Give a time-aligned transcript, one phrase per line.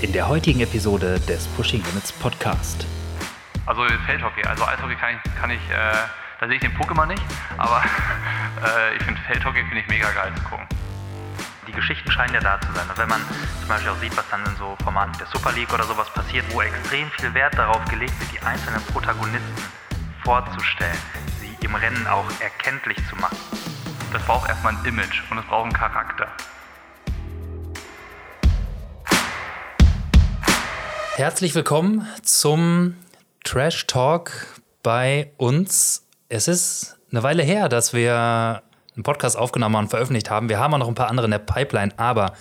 [0.00, 2.86] in der heutigen Episode des Pushing Limits Podcast.
[3.66, 5.96] Also Feldhockey, also Eishockey kann ich, kann ich äh,
[6.40, 7.22] da sehe ich den immer nicht,
[7.56, 7.82] aber
[8.64, 10.66] äh, ich finde Feldhockey finde ich mega geil zu gucken.
[11.66, 12.88] Die Geschichten scheinen ja da zu sein.
[12.88, 13.20] Und wenn man
[13.58, 16.44] zum Beispiel auch sieht, was dann in so Formaten der Super League oder sowas passiert,
[16.50, 19.62] wo extrem viel Wert darauf gelegt wird, die einzelnen Protagonisten
[20.22, 20.98] vorzustellen,
[21.40, 23.36] sie im Rennen auch erkenntlich zu machen.
[24.12, 26.28] Das braucht erstmal ein Image und es braucht einen Charakter.
[31.18, 32.94] Herzlich willkommen zum
[33.42, 34.30] Trash Talk
[34.84, 36.06] bei uns.
[36.28, 38.62] Es ist eine Weile her, dass wir
[38.94, 40.48] einen Podcast aufgenommen und veröffentlicht haben.
[40.48, 42.34] Wir haben auch noch ein paar andere in der Pipeline, aber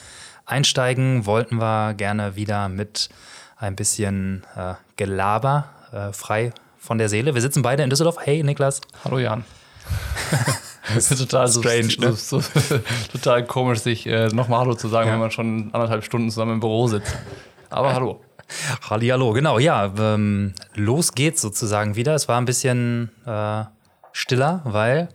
[0.45, 3.09] einsteigen wollten wir gerne wieder mit
[3.57, 7.33] ein bisschen äh, Gelaber, äh, frei von der Seele.
[7.33, 8.17] Wir sitzen beide in Düsseldorf.
[8.19, 8.81] Hey, Niklas.
[9.03, 9.43] Hallo, Jan.
[10.93, 12.13] das ist total strange, so, ne?
[12.13, 12.79] so, so,
[13.11, 15.13] total komisch, sich äh, nochmal Hallo zu sagen, ja.
[15.13, 17.17] wenn man schon anderthalb Stunden zusammen im Büro sitzt.
[17.71, 18.21] Aber hallo.
[18.89, 19.91] Hallihallo, genau, ja.
[19.97, 22.15] Ähm, los geht's sozusagen wieder.
[22.15, 23.63] Es war ein bisschen äh,
[24.11, 25.09] stiller, weil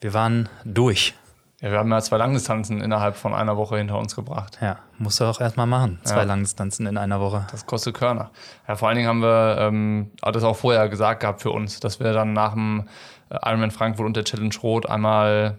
[0.00, 1.14] wir waren durch.
[1.60, 4.58] Ja, wir haben ja zwei Langdistanzen innerhalb von einer Woche hinter uns gebracht.
[4.60, 5.98] Ja, musst du auch erstmal machen.
[6.04, 6.22] Zwei ja.
[6.22, 7.46] Langdistanzen in einer Woche.
[7.50, 8.30] Das kostet Körner.
[8.68, 11.98] Ja, vor allen Dingen haben wir ähm, das auch vorher gesagt gehabt für uns, dass
[11.98, 12.86] wir dann nach dem
[13.30, 15.58] äh, Ironman Frankfurt und der Challenge Rot einmal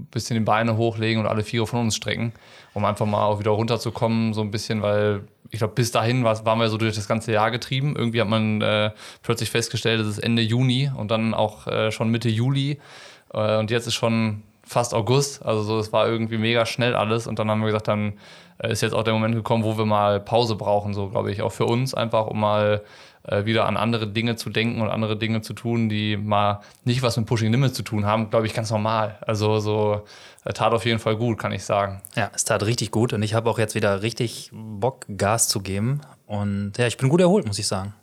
[0.00, 2.32] ein bisschen die Beine hochlegen und alle vier von uns strecken,
[2.74, 6.44] um einfach mal auch wieder runterzukommen, so ein bisschen, weil ich glaube, bis dahin war,
[6.44, 7.96] waren wir so durch das ganze Jahr getrieben.
[7.96, 8.90] Irgendwie hat man äh,
[9.22, 12.78] plötzlich festgestellt, es ist Ende Juni und dann auch äh, schon Mitte Juli.
[13.34, 15.44] Äh, und jetzt ist schon fast August.
[15.44, 17.26] Also so, es war irgendwie mega schnell alles.
[17.26, 18.14] Und dann haben wir gesagt, dann
[18.68, 21.52] ist jetzt auch der Moment gekommen, wo wir mal Pause brauchen, so glaube ich, auch
[21.52, 22.82] für uns einfach, um mal
[23.22, 27.02] äh, wieder an andere Dinge zu denken und andere Dinge zu tun, die mal nicht
[27.02, 29.18] was mit Pushing Limits zu tun haben, glaube ich, ganz normal.
[29.20, 30.02] Also so
[30.44, 32.02] äh, tat auf jeden Fall gut, kann ich sagen.
[32.16, 35.60] Ja, es tat richtig gut und ich habe auch jetzt wieder richtig Bock, Gas zu
[35.60, 36.00] geben.
[36.26, 37.94] Und ja, ich bin gut erholt, muss ich sagen.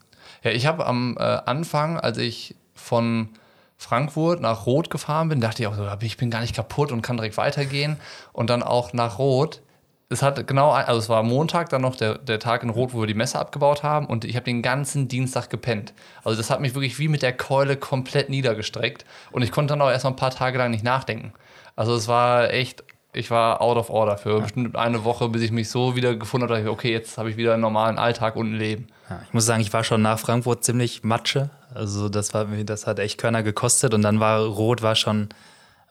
[0.44, 3.30] Ja, ich habe am äh, Anfang, als ich von
[3.78, 7.02] Frankfurt nach Rot gefahren bin, dachte ich auch so, ich bin gar nicht kaputt und
[7.02, 7.98] kann direkt weitergehen.
[8.34, 9.62] Und dann auch nach Rot
[10.10, 13.02] es hat genau, also es war Montag, dann noch der, der Tag in Rot, wo
[13.02, 15.94] wir die Messe abgebaut haben und ich habe den ganzen Dienstag gepennt.
[16.24, 19.82] Also das hat mich wirklich wie mit der Keule komplett niedergestreckt und ich konnte dann
[19.82, 21.34] auch erst mal ein paar Tage lang nicht nachdenken.
[21.76, 24.40] Also es war echt, ich war out of order für ja.
[24.40, 27.54] bestimmt eine Woche, bis ich mich so wieder gefunden habe, okay, jetzt habe ich wieder
[27.54, 28.88] einen normalen Alltag und ein Leben.
[29.10, 31.50] Ja, ich muss sagen, ich war schon nach Frankfurt ziemlich Matsche.
[31.74, 35.30] Also das war das hat echt Körner gekostet und dann war Rot war schon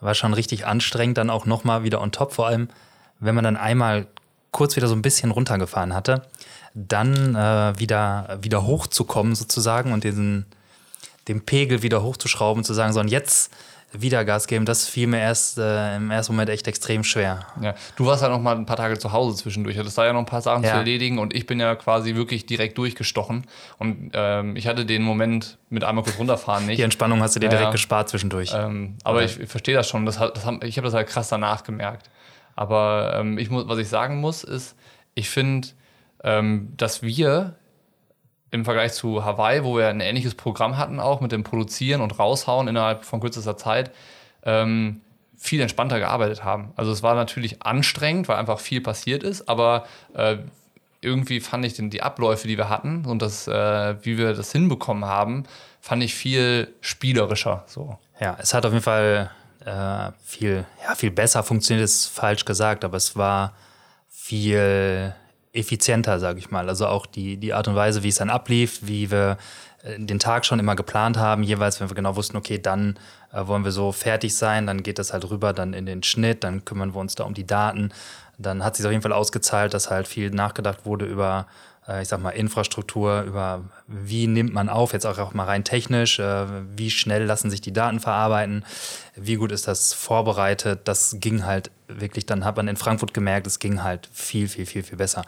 [0.01, 2.69] war schon richtig anstrengend, dann auch nochmal wieder on top vor allem
[3.21, 4.07] wenn man dann einmal
[4.51, 6.23] kurz wieder so ein bisschen runtergefahren hatte,
[6.75, 10.47] dann äh, wieder, wieder hochzukommen sozusagen und diesen,
[11.29, 13.51] den Pegel wieder hochzuschrauben, zu sagen, so und jetzt
[13.93, 17.47] wieder Gas geben, das fiel mir erst äh, im ersten Moment echt extrem schwer.
[17.61, 20.13] Ja, du warst ja noch mal ein paar Tage zu Hause zwischendurch, hattest da ja
[20.13, 20.71] noch ein paar Sachen ja.
[20.71, 23.45] zu erledigen und ich bin ja quasi wirklich direkt durchgestochen
[23.79, 26.79] und ähm, ich hatte den Moment mit einmal kurz runterfahren nicht.
[26.79, 28.53] Die Entspannung hast du dir ja, direkt gespart zwischendurch.
[28.55, 29.43] Ähm, aber okay.
[29.43, 32.11] ich verstehe das schon, das, das, ich habe das halt krass danach gemerkt.
[32.57, 34.75] Aber ähm, ich muss, was ich sagen muss, ist,
[35.15, 35.69] ich finde,
[36.25, 37.55] ähm, dass wir
[38.51, 42.19] im Vergleich zu Hawaii, wo wir ein ähnliches Programm hatten, auch mit dem Produzieren und
[42.19, 43.93] Raushauen innerhalb von kürzester Zeit,
[44.43, 45.03] ähm,
[45.37, 46.73] viel entspannter gearbeitet haben.
[46.77, 49.85] Also es war natürlich anstrengend, weil einfach viel passiert ist, aber
[50.15, 50.39] äh,
[51.03, 54.53] irgendwie fand ich den, die Abläufe, die wir hatten und das, äh, wie wir das
[54.53, 55.45] hinbekommen haben,
[55.81, 57.65] fand ich viel spielerischer.
[57.67, 57.99] So.
[58.19, 59.31] Ja, es hat auf jeden Fall
[59.67, 63.53] äh, viel, ja, viel besser funktioniert, ist falsch gesagt, aber es war
[64.09, 65.13] viel
[65.53, 66.69] effizienter, sage ich mal.
[66.69, 69.39] Also auch die, die Art und Weise, wie es dann ablief, wie wir
[69.83, 72.99] äh, den Tag schon immer geplant haben, jeweils, wenn wir genau wussten, okay, dann
[73.33, 76.45] äh, wollen wir so fertig sein, dann geht das halt rüber, dann in den Schnitt,
[76.45, 77.91] dann kümmern wir uns da um die Daten.
[78.39, 81.47] Dann hat sich auf jeden Fall ausgezahlt, dass halt viel nachgedacht wurde über
[82.03, 86.47] ich sag mal, Infrastruktur, über wie nimmt man auf, jetzt auch, mal rein technisch, äh,
[86.77, 88.65] wie schnell lassen sich die Daten verarbeiten,
[89.15, 90.81] wie gut ist das vorbereitet.
[90.85, 94.67] Das ging halt wirklich, dann hat man in Frankfurt gemerkt, es ging halt viel, viel,
[94.67, 95.25] viel, viel besser.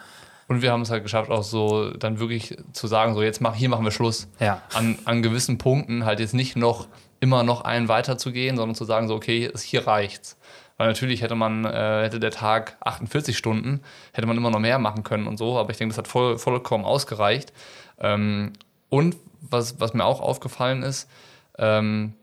[0.49, 3.55] Und wir haben es halt geschafft, auch so dann wirklich zu sagen, so jetzt mach,
[3.55, 4.27] hier machen wir Schluss.
[4.39, 4.63] Ja.
[4.73, 6.87] An, an gewissen Punkten halt jetzt nicht noch
[7.19, 10.37] immer noch einen weiterzugehen, sondern zu sagen, so okay, hier reicht's.
[10.79, 13.81] Weil natürlich hätte man, äh, hätte der Tag 48 Stunden,
[14.13, 16.37] hätte man immer noch mehr machen können und so, aber ich denke, das hat voll,
[16.37, 17.51] vollkommen ausgereicht.
[17.99, 18.53] Ähm,
[18.87, 21.09] und was, was mir auch aufgefallen ist,
[21.57, 22.13] ähm,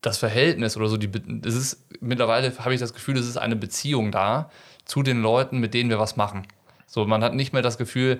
[0.00, 1.10] das Verhältnis oder so, die,
[1.44, 4.50] es ist mittlerweile habe ich das Gefühl, es ist eine Beziehung da
[4.86, 6.46] zu den Leuten, mit denen wir was machen.
[6.86, 8.18] So, man hat nicht mehr das Gefühl,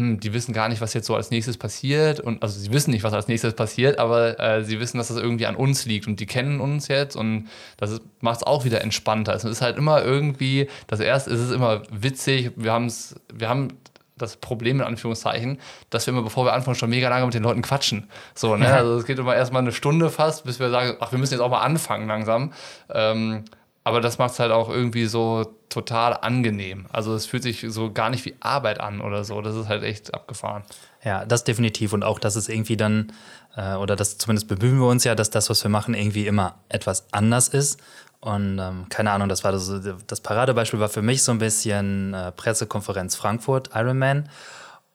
[0.00, 2.20] hm, die wissen gar nicht, was jetzt so als nächstes passiert.
[2.20, 5.18] Und also sie wissen nicht, was als nächstes passiert, aber äh, sie wissen, dass das
[5.18, 8.80] irgendwie an uns liegt und die kennen uns jetzt und das macht es auch wieder
[8.80, 9.34] entspannter.
[9.34, 13.50] Es ist halt immer irgendwie, das erste ist es immer witzig, wir haben es, wir
[13.50, 13.68] haben
[14.16, 15.58] das Problem in Anführungszeichen,
[15.90, 18.08] dass wir immer, bevor wir anfangen, schon mega lange mit den Leuten quatschen.
[18.34, 18.72] So, ne?
[18.72, 21.40] Also es geht immer erstmal eine Stunde fast, bis wir sagen, ach, wir müssen jetzt
[21.40, 22.52] auch mal anfangen langsam.
[22.90, 23.44] Ähm,
[23.90, 26.86] aber das macht es halt auch irgendwie so total angenehm.
[26.92, 29.42] Also es fühlt sich so gar nicht wie Arbeit an oder so.
[29.42, 30.62] Das ist halt echt abgefahren.
[31.04, 31.92] Ja, das definitiv.
[31.92, 33.12] Und auch, dass es irgendwie dann,
[33.56, 36.60] äh, oder das zumindest bemühen wir uns ja, dass das, was wir machen, irgendwie immer
[36.68, 37.80] etwas anders ist.
[38.20, 39.72] Und ähm, keine Ahnung, das war das,
[40.06, 44.28] das Paradebeispiel war für mich so ein bisschen äh, Pressekonferenz Frankfurt, Ironman.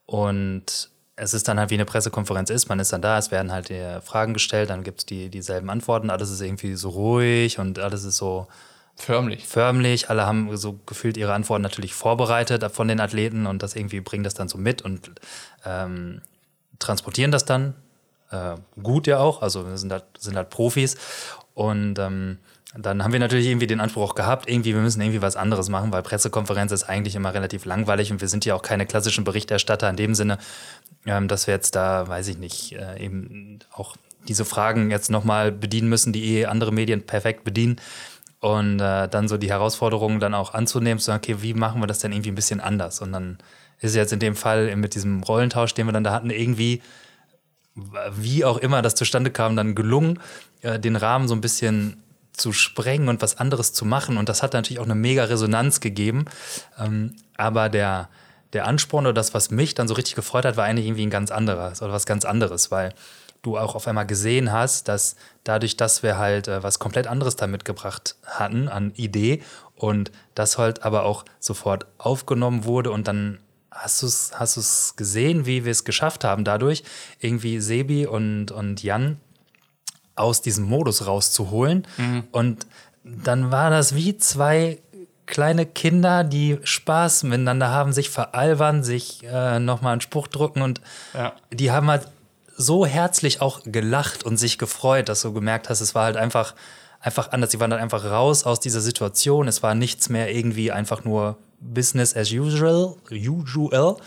[0.06, 3.51] Und es ist dann halt wie eine Pressekonferenz ist, man ist dann da, es werden
[3.51, 7.57] halt die Fragen gestellt, dann gibt es die, dieselben Antworten, alles ist irgendwie so ruhig
[7.57, 8.47] und alles ist so
[8.95, 9.45] Förmlich.
[9.45, 10.09] Förmlich.
[10.09, 14.24] Alle haben so gefühlt ihre Antworten natürlich vorbereitet von den Athleten und das irgendwie bringen
[14.24, 15.12] das dann so mit und
[15.65, 16.21] ähm,
[16.80, 17.74] transportieren das dann.
[18.31, 20.95] Äh, gut ja auch, also wir sind halt, sind halt Profis.
[21.53, 22.39] Und ähm,
[22.77, 25.94] dann haben wir natürlich irgendwie den Anspruch gehabt, irgendwie, wir müssen irgendwie was anderes machen,
[25.94, 29.89] weil Pressekonferenz ist eigentlich immer relativ langweilig und wir sind ja auch keine klassischen Berichterstatter
[29.89, 30.38] in dem Sinne,
[31.06, 33.95] ähm, dass wir jetzt da, weiß ich nicht, äh, eben auch
[34.27, 37.77] diese Fragen jetzt nochmal bedienen müssen, die eh andere Medien perfekt bedienen.
[38.40, 41.88] Und äh, dann so die Herausforderungen dann auch anzunehmen, zu sagen, okay, wie machen wir
[41.88, 43.02] das denn irgendwie ein bisschen anders?
[43.02, 43.38] Und dann
[43.80, 46.82] ist jetzt in dem Fall mit diesem Rollentausch, den wir dann da hatten, irgendwie,
[48.12, 50.20] wie auch immer das zustande kam, dann gelungen,
[50.62, 52.02] äh, den Rahmen so ein bisschen
[52.34, 54.18] zu sprengen und was anderes zu machen.
[54.18, 56.26] Und das hat natürlich auch eine mega Resonanz gegeben.
[56.78, 58.10] Ähm, aber der,
[58.54, 61.12] der Ansporn oder das, was mich dann so richtig gefreut hat, war eigentlich irgendwie ein
[61.12, 62.94] ganz anderes oder was ganz anderes, weil
[63.45, 67.36] du auch auf einmal gesehen hast, dass dadurch, dass wir halt äh, was komplett anderes
[67.36, 69.42] da mitgebracht hatten an Idee
[69.75, 73.39] und das halt aber auch sofort aufgenommen wurde und dann
[73.71, 76.83] hast du es hast gesehen, wie wir es geschafft haben, dadurch
[77.19, 79.18] irgendwie Sebi und, und Jan
[80.15, 81.86] aus diesem Modus rauszuholen.
[81.97, 82.24] Mhm.
[82.31, 82.65] Und
[83.03, 84.80] dann war das wie zwei
[85.25, 90.81] kleine Kinder, die Spaß miteinander haben, sich veralbern, sich äh, nochmal einen Spruch drucken und
[91.13, 91.33] ja.
[91.51, 92.07] die haben halt
[92.57, 96.56] so herzlich auch gelacht und sich gefreut, dass du gemerkt hast, es war halt einfach,
[97.00, 97.52] einfach anders.
[97.52, 99.48] Sie waren dann einfach raus aus dieser Situation.
[99.48, 102.96] Es war nichts mehr irgendwie einfach nur Business as usual.
[103.12, 103.98] usual.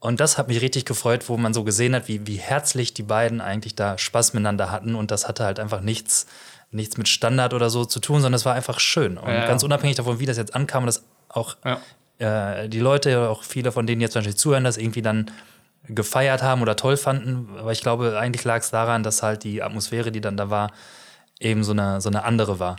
[0.00, 3.02] Und das hat mich richtig gefreut, wo man so gesehen hat, wie, wie herzlich die
[3.02, 4.94] beiden eigentlich da Spaß miteinander hatten.
[4.94, 6.26] Und das hatte halt einfach nichts,
[6.70, 9.16] nichts mit Standard oder so zu tun, sondern es war einfach schön.
[9.16, 9.46] Und ja.
[9.46, 11.80] ganz unabhängig davon, wie das jetzt ankam, dass auch ja.
[12.18, 15.30] äh, die Leute, auch viele von denen jetzt wahrscheinlich zuhören, das irgendwie dann
[15.88, 17.48] gefeiert haben oder toll fanden.
[17.58, 20.70] Aber ich glaube, eigentlich lag es daran, dass halt die Atmosphäre, die dann da war,
[21.40, 22.76] eben so eine, so eine andere war.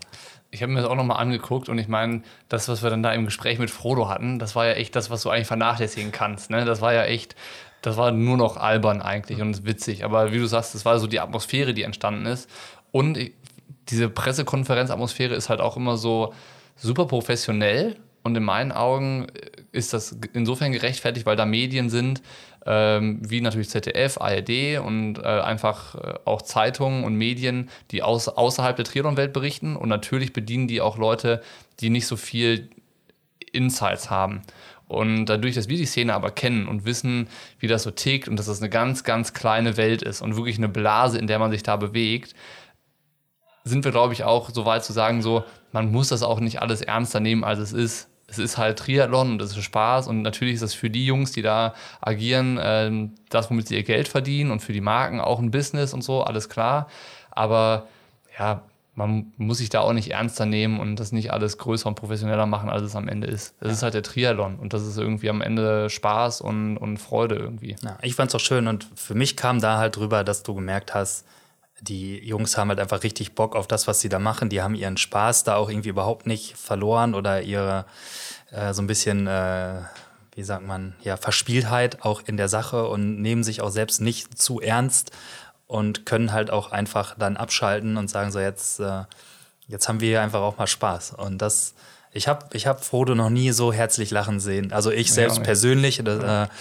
[0.52, 3.12] Ich habe mir das auch nochmal angeguckt und ich meine, das, was wir dann da
[3.14, 6.50] im Gespräch mit Frodo hatten, das war ja echt das, was du eigentlich vernachlässigen kannst.
[6.50, 6.64] Ne?
[6.64, 7.36] Das war ja echt,
[7.82, 10.06] das war nur noch albern eigentlich und witzig.
[10.06, 12.50] Aber wie du sagst, das war so die Atmosphäre, die entstanden ist.
[12.92, 13.20] Und
[13.90, 16.34] diese Pressekonferenzatmosphäre ist halt auch immer so
[16.76, 17.98] super professionell.
[18.24, 19.28] Und in meinen Augen
[19.72, 22.24] ist das insofern gerechtfertigt, weil da Medien sind,
[22.66, 28.28] ähm, wie natürlich ZDF, ARD und äh, einfach äh, auch Zeitungen und Medien, die aus,
[28.28, 29.76] außerhalb der Triathlon-Welt berichten.
[29.76, 31.42] Und natürlich bedienen die auch Leute,
[31.80, 32.70] die nicht so viel
[33.52, 34.42] Insights haben.
[34.88, 37.28] Und dadurch, dass wir die Szene aber kennen und wissen,
[37.60, 40.58] wie das so tickt und dass das eine ganz, ganz kleine Welt ist und wirklich
[40.58, 42.36] eine Blase, in der man sich da bewegt,
[43.64, 46.62] sind wir, glaube ich, auch so weit zu sagen, so, man muss das auch nicht
[46.62, 50.22] alles ernster nehmen, als es ist es ist halt Triathlon und es ist Spaß und
[50.22, 54.08] natürlich ist das für die Jungs, die da agieren, äh, das, womit sie ihr Geld
[54.08, 56.88] verdienen und für die Marken auch ein Business und so, alles klar.
[57.32, 57.88] Aber
[58.38, 58.62] ja,
[58.96, 62.46] man muss sich da auch nicht ernster nehmen und das nicht alles größer und professioneller
[62.46, 63.56] machen, als es am Ende ist.
[63.60, 63.74] Das ja.
[63.74, 67.76] ist halt der Triathlon und das ist irgendwie am Ende Spaß und, und Freude irgendwie.
[67.84, 70.56] Ja, ich fand es auch schön und für mich kam da halt drüber, dass du
[70.56, 71.26] gemerkt hast,
[71.82, 74.50] die Jungs haben halt einfach richtig Bock auf das, was sie da machen.
[74.50, 77.86] Die haben ihren Spaß da auch irgendwie überhaupt nicht verloren oder ihre
[78.52, 79.82] äh, so ein bisschen, äh,
[80.36, 84.38] wie sagt man, ja, Verspieltheit auch in der Sache und nehmen sich auch selbst nicht
[84.38, 85.12] zu ernst
[85.68, 89.04] und können halt auch einfach dann abschalten und sagen so, jetzt, äh,
[89.68, 91.14] jetzt haben wir hier einfach auch mal Spaß.
[91.14, 91.74] Und das,
[92.12, 94.72] ich habe ich hab Frodo noch nie so herzlich lachen sehen.
[94.72, 96.02] Also ich selbst ja, persönlich.
[96.04, 96.52] Das, äh,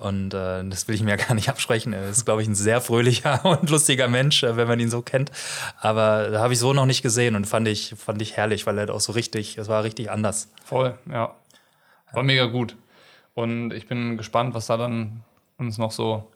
[0.00, 1.92] und äh, das will ich mir gar nicht absprechen.
[1.92, 5.02] Er ist, glaube ich, ein sehr fröhlicher und lustiger Mensch, äh, wenn man ihn so
[5.02, 5.30] kennt.
[5.80, 8.78] Aber da habe ich so noch nicht gesehen und fand ich, fand ich herrlich, weil
[8.78, 10.48] er auch so richtig, es war richtig anders.
[10.64, 11.34] Voll, ja.
[12.12, 12.76] War mega gut.
[13.34, 15.22] Und ich bin gespannt, was da dann
[15.58, 16.30] uns noch so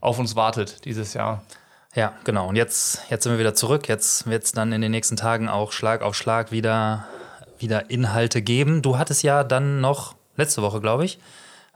[0.00, 1.42] auf uns wartet dieses Jahr.
[1.94, 2.48] Ja, genau.
[2.48, 3.88] Und jetzt, jetzt sind wir wieder zurück.
[3.88, 7.06] Jetzt wird es dann in den nächsten Tagen auch Schlag auf Schlag wieder,
[7.58, 8.82] wieder Inhalte geben.
[8.82, 11.18] Du hattest ja dann noch letzte Woche, glaube ich,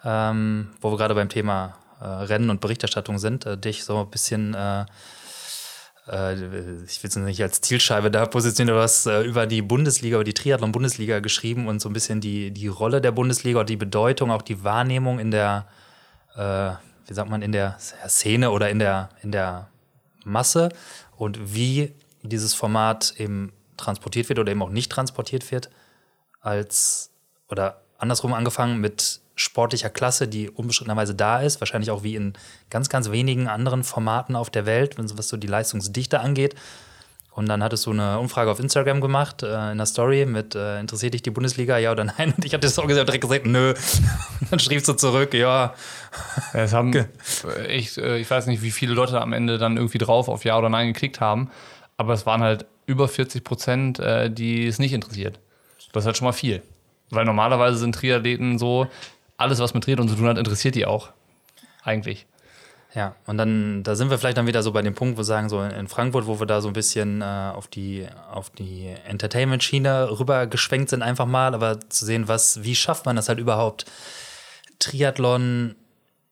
[0.04, 4.10] ähm, wo wir gerade beim Thema äh, Rennen und Berichterstattung sind, äh, dich so ein
[4.10, 4.84] bisschen, äh,
[6.08, 6.34] äh
[6.84, 10.24] ich will es nicht als Zielscheibe da positionieren, du hast äh, über die Bundesliga, über
[10.24, 14.30] die Triathlon-Bundesliga geschrieben und so ein bisschen die, die Rolle der Bundesliga und die Bedeutung,
[14.30, 15.66] auch die Wahrnehmung in der,
[16.34, 16.72] äh,
[17.06, 19.68] wie sagt man, in der Szene oder in der, in der
[20.24, 20.70] Masse
[21.16, 25.70] und wie dieses Format eben transportiert wird oder eben auch nicht transportiert wird,
[26.40, 27.10] als
[27.48, 32.34] oder andersrum angefangen mit sportlicher Klasse, die unbestrittenerweise da ist, wahrscheinlich auch wie in
[32.70, 36.54] ganz, ganz wenigen anderen Formaten auf der Welt, was so die Leistungsdichte angeht.
[37.34, 40.78] Und dann hattest du eine Umfrage auf Instagram gemacht, äh, in der Story mit, äh,
[40.78, 42.34] interessiert dich die Bundesliga, ja oder nein?
[42.36, 43.72] Und ich hatte das auch gesagt, direkt gesagt, nö.
[44.50, 45.72] dann schriebst du zurück, ja.
[46.52, 46.92] Es haben
[47.66, 50.58] echt, äh, ich weiß nicht, wie viele Leute am Ende dann irgendwie drauf auf Ja
[50.58, 51.50] oder Nein geklickt haben,
[51.96, 55.40] aber es waren halt über 40 Prozent, äh, die es nicht interessiert.
[55.92, 56.62] Das ist halt schon mal viel.
[57.08, 58.88] Weil normalerweise sind Triathleten so,
[59.42, 61.10] alles, was mit Triathlon zu tun hat, interessiert die auch.
[61.82, 62.26] Eigentlich.
[62.94, 65.24] Ja, und dann, da sind wir vielleicht dann wieder so bei dem Punkt, wo wir
[65.24, 68.94] sagen, so in Frankfurt, wo wir da so ein bisschen äh, auf die, auf die
[69.06, 73.86] Entertainment-Schiene rübergeschwenkt sind, einfach mal, aber zu sehen, was, wie schafft man das halt überhaupt,
[74.78, 75.74] Triathlon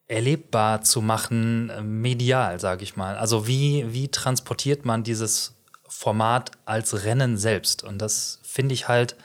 [0.07, 3.17] erlebbar zu machen, äh, medial, sage ich mal.
[3.17, 5.55] Also wie, wie transportiert man dieses
[5.89, 7.85] Format als Rennen selbst?
[7.85, 9.17] Und das finde ich halt,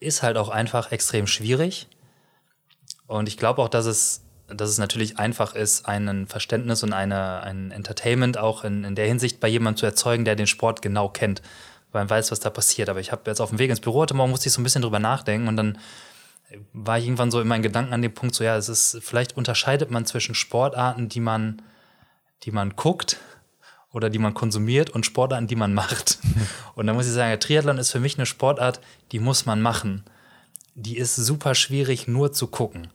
[0.00, 1.88] ist halt auch einfach extrem schwierig.
[3.08, 7.42] Und ich glaube auch, dass es dass es natürlich einfach ist, ein Verständnis und eine,
[7.42, 11.08] ein Entertainment auch in, in der Hinsicht bei jemandem zu erzeugen, der den Sport genau
[11.08, 11.42] kennt,
[11.92, 12.88] weil man weiß, was da passiert.
[12.88, 14.64] Aber ich habe jetzt auf dem Weg ins Büro heute Morgen musste ich so ein
[14.64, 15.78] bisschen drüber nachdenken und dann
[16.72, 19.36] war ich irgendwann so in meinen Gedanken an dem Punkt, so ja, es ist, vielleicht
[19.36, 21.60] unterscheidet man zwischen Sportarten, die man,
[22.44, 23.18] die man guckt
[23.92, 26.18] oder die man konsumiert und Sportarten, die man macht.
[26.74, 30.04] Und da muss ich sagen, Triathlon ist für mich eine Sportart, die muss man machen.
[30.74, 32.88] Die ist super schwierig nur zu gucken.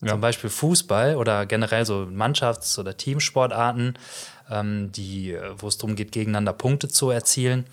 [0.00, 0.10] Ja.
[0.10, 3.94] Zum Beispiel Fußball oder generell so Mannschafts- oder Teamsportarten,
[4.50, 7.66] ähm, die, wo es darum geht, gegeneinander Punkte zu erzielen,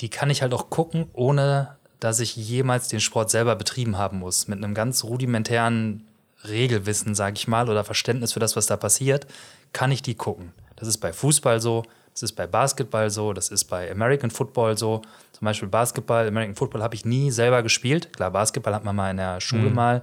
[0.00, 4.18] die kann ich halt auch gucken, ohne dass ich jemals den Sport selber betrieben haben
[4.18, 4.48] muss.
[4.48, 6.06] Mit einem ganz rudimentären
[6.46, 9.26] Regelwissen, sage ich mal, oder Verständnis für das, was da passiert,
[9.72, 10.52] kann ich die gucken.
[10.76, 14.76] Das ist bei Fußball so, das ist bei Basketball so, das ist bei American Football
[14.76, 15.02] so.
[15.32, 18.12] Zum Beispiel Basketball, American Football habe ich nie selber gespielt.
[18.12, 19.74] Klar, Basketball hat man mal in der Schule mhm.
[19.74, 20.02] mal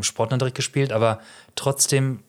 [0.00, 1.20] im Sportunterricht gespielt, aber
[1.54, 2.20] trotzdem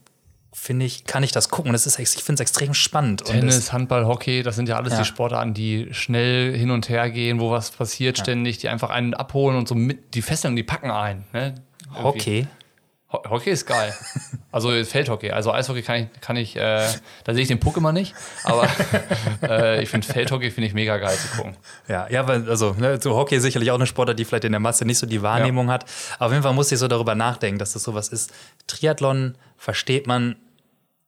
[0.54, 1.72] finde ich, kann ich das gucken.
[1.72, 3.24] Das ist, ich finde es extrem spannend.
[3.24, 5.00] Tennis, Handball, Hockey, das sind ja alles ja.
[5.00, 8.24] die Sportarten, die schnell hin und her gehen, wo was passiert ja.
[8.24, 11.25] ständig, die einfach einen abholen und so mit, die fesseln, die packen ein.
[11.34, 11.56] Ne?
[11.96, 12.48] Hockey.
[13.12, 13.94] Hockey ist geil.
[14.53, 15.32] Also Feldhockey.
[15.32, 16.86] Also Eishockey kann ich, kann ich äh,
[17.24, 18.13] da sehe ich den Puck immer nicht,
[18.44, 18.68] aber
[19.44, 21.56] äh, ich finde Feldhockey finde ich mega geil zu gucken.
[21.88, 24.51] Ja, ja, weil, also ne, so Hockey ist sicherlich auch eine Sportart, die vielleicht in
[24.51, 25.75] der Masse nicht so die Wahrnehmung ja.
[25.75, 25.86] hat.
[26.18, 28.34] Aber auf jeden Fall muss ich so darüber nachdenken, dass das sowas ist.
[28.68, 30.36] Triathlon versteht man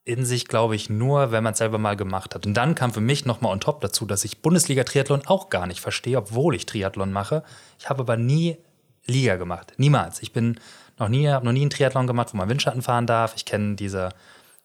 [0.06, 2.46] in sich, glaube ich, nur, wenn man es selber mal gemacht hat.
[2.46, 5.82] Und dann kam für mich nochmal on top dazu, dass ich Bundesliga-Triathlon auch gar nicht
[5.82, 7.44] verstehe, obwohl ich Triathlon mache.
[7.78, 8.58] Ich habe aber nie
[9.06, 9.74] Liga gemacht.
[9.78, 10.22] Niemals.
[10.22, 10.60] Ich bin
[11.00, 13.34] noch nie, habe noch nie einen Triathlon gemacht, wo man Windschatten fahren darf.
[13.36, 14.10] Ich kenne diese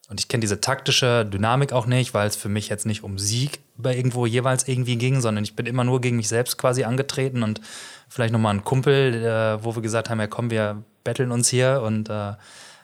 [0.08, 3.18] und ich kenne diese taktische Dynamik auch nicht, weil es für mich jetzt nicht um
[3.18, 6.84] Sieg bei irgendwo jeweils irgendwie ging, sondern ich bin immer nur gegen mich selbst quasi
[6.84, 7.60] angetreten und
[8.08, 11.82] vielleicht nochmal ein Kumpel, äh, wo wir gesagt haben, ja komm, wir betteln uns hier
[11.84, 12.32] und äh,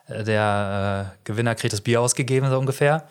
[0.08, 3.08] der äh, Gewinner kriegt das Bier ausgegeben, so ungefähr.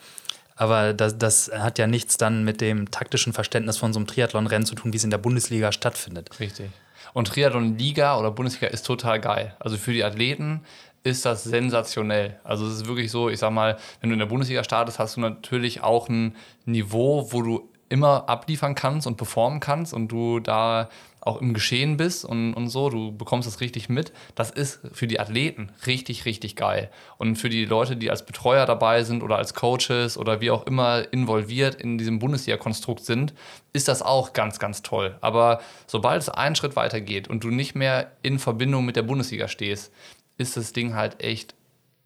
[0.55, 4.67] Aber das, das hat ja nichts dann mit dem taktischen Verständnis von so einem Triathlon-Rennen
[4.67, 6.39] zu tun, wie es in der Bundesliga stattfindet.
[6.39, 6.69] Richtig.
[7.13, 9.55] Und Triathlon-Liga oder Bundesliga ist total geil.
[9.59, 10.61] Also für die Athleten
[11.03, 12.39] ist das sensationell.
[12.43, 15.17] Also es ist wirklich so, ich sag mal, wenn du in der Bundesliga startest, hast
[15.17, 20.39] du natürlich auch ein Niveau, wo du immer abliefern kannst und performen kannst und du
[20.39, 20.89] da
[21.25, 24.11] auch im Geschehen bist und, und so, du bekommst das richtig mit.
[24.35, 26.89] Das ist für die Athleten richtig, richtig geil.
[27.17, 30.65] Und für die Leute, die als Betreuer dabei sind oder als Coaches oder wie auch
[30.65, 33.33] immer involviert in diesem Bundesliga-Konstrukt sind,
[33.71, 35.17] ist das auch ganz, ganz toll.
[35.21, 39.03] Aber sobald es einen Schritt weiter geht und du nicht mehr in Verbindung mit der
[39.03, 39.93] Bundesliga stehst,
[40.37, 41.55] ist das Ding halt echt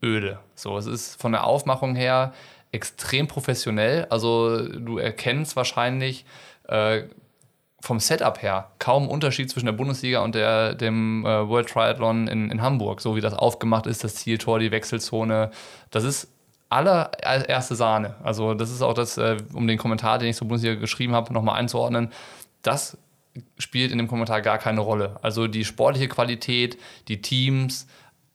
[0.03, 0.39] öde.
[0.53, 2.33] So, es ist von der Aufmachung her
[2.71, 4.05] extrem professionell.
[4.09, 6.25] Also du erkennst wahrscheinlich
[6.67, 7.03] äh,
[7.87, 12.51] vom Setup her kaum Unterschied zwischen der Bundesliga und der, dem äh, World Triathlon in,
[12.51, 15.51] in Hamburg, so wie das aufgemacht ist, das Zieltor, die Wechselzone.
[15.89, 16.27] Das ist
[16.69, 18.15] allererste Sahne.
[18.21, 21.33] Also das ist auch das, äh, um den Kommentar, den ich zur Bundesliga geschrieben habe,
[21.33, 22.11] nochmal einzuordnen.
[22.61, 22.97] Das
[23.57, 25.17] spielt in dem Kommentar gar keine Rolle.
[25.21, 26.77] Also die sportliche Qualität,
[27.07, 27.87] die Teams,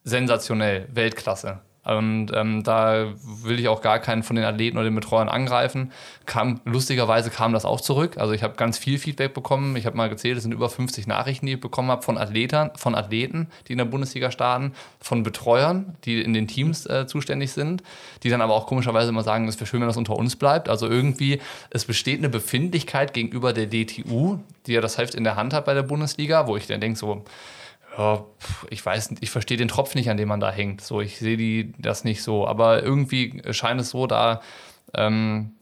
[0.02, 1.61] sensationell, Weltklasse.
[1.85, 5.91] Und ähm, da will ich auch gar keinen von den Athleten oder den Betreuern angreifen.
[6.27, 8.19] Kam, lustigerweise kam das auch zurück.
[8.19, 9.75] Also ich habe ganz viel Feedback bekommen.
[9.75, 12.71] Ich habe mal gezählt, es sind über 50 Nachrichten, die ich bekommen habe von Athletern,
[12.77, 17.51] von Athleten, die in der Bundesliga starten, von Betreuern, die in den Teams äh, zuständig
[17.51, 17.83] sind,
[18.23, 20.69] die dann aber auch komischerweise immer sagen, es wäre schön, wenn das unter uns bleibt.
[20.69, 25.35] Also irgendwie, es besteht eine Befindlichkeit gegenüber der DTU, die ja das Heft in der
[25.35, 27.25] Hand hat bei der Bundesliga, wo ich dann denke, so,
[27.96, 28.25] Ja,
[28.70, 30.80] ich weiß ich verstehe den Tropf nicht, an dem man da hängt.
[30.80, 32.46] So, ich sehe die das nicht so.
[32.46, 34.40] Aber irgendwie scheint es so, da
[34.94, 35.52] ähm,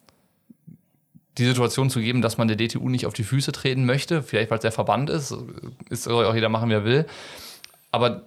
[1.38, 4.22] die Situation zu geben, dass man der DTU nicht auf die Füße treten möchte.
[4.22, 5.34] Vielleicht, weil es der Verband ist.
[5.88, 7.06] Ist soll auch jeder machen, wie er will.
[7.90, 8.22] Aber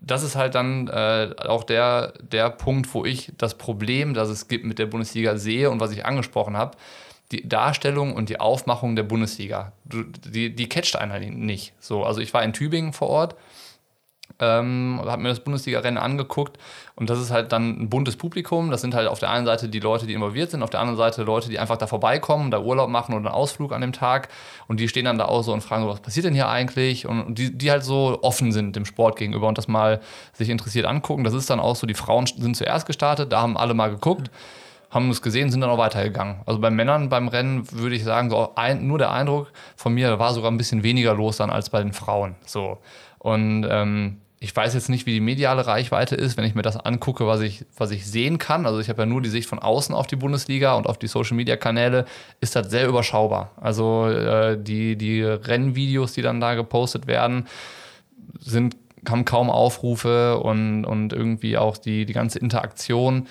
[0.00, 4.48] das ist halt dann äh, auch der, der Punkt, wo ich das Problem, das es
[4.48, 6.76] gibt mit der Bundesliga sehe und was ich angesprochen habe.
[7.32, 11.72] Die Darstellung und die Aufmachung der Bundesliga, die, die catcht einer nicht.
[11.80, 13.36] So, also ich war in Tübingen vor Ort
[14.42, 16.58] ähm, habe mir das Bundesliga-Rennen angeguckt
[16.96, 18.70] und das ist halt dann ein buntes Publikum.
[18.70, 20.96] Das sind halt auf der einen Seite die Leute, die involviert sind, auf der anderen
[20.96, 24.28] Seite Leute, die einfach da vorbeikommen, da Urlaub machen oder einen Ausflug an dem Tag
[24.68, 27.06] und die stehen dann da auch so und fragen so, was passiert denn hier eigentlich?
[27.06, 30.00] Und die, die halt so offen sind dem Sport gegenüber und das mal
[30.32, 31.24] sich interessiert angucken.
[31.24, 34.30] Das ist dann auch so, die Frauen sind zuerst gestartet, da haben alle mal geguckt.
[34.92, 36.36] Haben es gesehen, sind dann auch weitergegangen.
[36.46, 40.18] Also bei Männern beim Rennen würde ich sagen, so ein, nur der Eindruck von mir
[40.18, 42.36] war sogar ein bisschen weniger los dann als bei den Frauen.
[42.44, 42.78] So.
[43.18, 46.76] Und ähm, ich weiß jetzt nicht, wie die mediale Reichweite ist, wenn ich mir das
[46.76, 48.66] angucke, was ich, was ich sehen kann.
[48.66, 51.06] Also ich habe ja nur die Sicht von außen auf die Bundesliga und auf die
[51.06, 52.04] Social-Media-Kanäle,
[52.40, 53.52] ist das sehr überschaubar.
[53.56, 57.46] Also äh, die, die Rennvideos, die dann da gepostet werden,
[58.40, 58.76] sind,
[59.08, 63.26] haben kaum Aufrufe und, und irgendwie auch die, die ganze Interaktion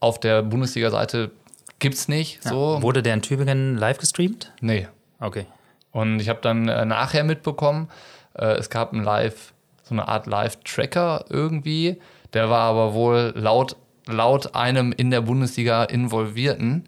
[0.00, 1.30] auf der Bundesliga-Seite
[1.78, 2.44] gibt es nicht.
[2.44, 2.50] Ja.
[2.50, 2.82] So.
[2.82, 4.52] Wurde der in Tübingen live gestreamt?
[4.60, 4.88] Nee.
[5.20, 5.46] Okay.
[5.92, 7.88] Und ich habe dann äh, nachher mitbekommen,
[8.34, 9.52] äh, es gab ein Live-
[9.84, 11.98] so eine Art Live-Tracker irgendwie.
[12.34, 13.76] Der war aber wohl laut,
[14.06, 16.84] laut einem in der Bundesliga Involvierten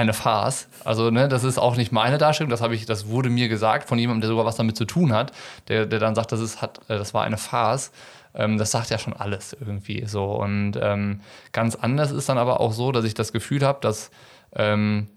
[0.00, 0.68] eine Farce.
[0.84, 3.98] Also, ne, das ist auch nicht meine Darstellung, das, ich, das wurde mir gesagt von
[3.98, 5.32] jemandem, der sogar was damit zu tun hat,
[5.68, 7.92] der, der dann sagt, das, ist, hat, äh, das war eine Farce.
[8.34, 10.24] Ähm, das sagt ja schon alles irgendwie so.
[10.24, 11.20] Und ähm,
[11.52, 14.10] ganz anders ist dann aber auch so, dass ich das Gefühl habe, dass
[14.54, 15.08] ähm,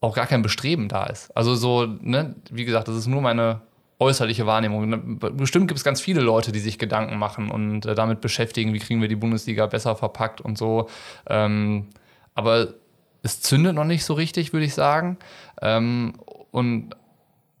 [0.00, 1.34] auch gar kein Bestreben da ist.
[1.36, 3.60] Also so, ne, wie gesagt, das ist nur meine
[3.98, 4.88] äußerliche Wahrnehmung.
[4.88, 8.72] Ne, bestimmt gibt es ganz viele Leute, die sich Gedanken machen und äh, damit beschäftigen,
[8.72, 10.88] wie kriegen wir die Bundesliga besser verpackt und so.
[11.26, 11.88] Ähm,
[12.34, 12.74] aber
[13.22, 15.18] es zündet noch nicht so richtig, würde ich sagen.
[15.60, 16.14] Ähm,
[16.50, 16.94] und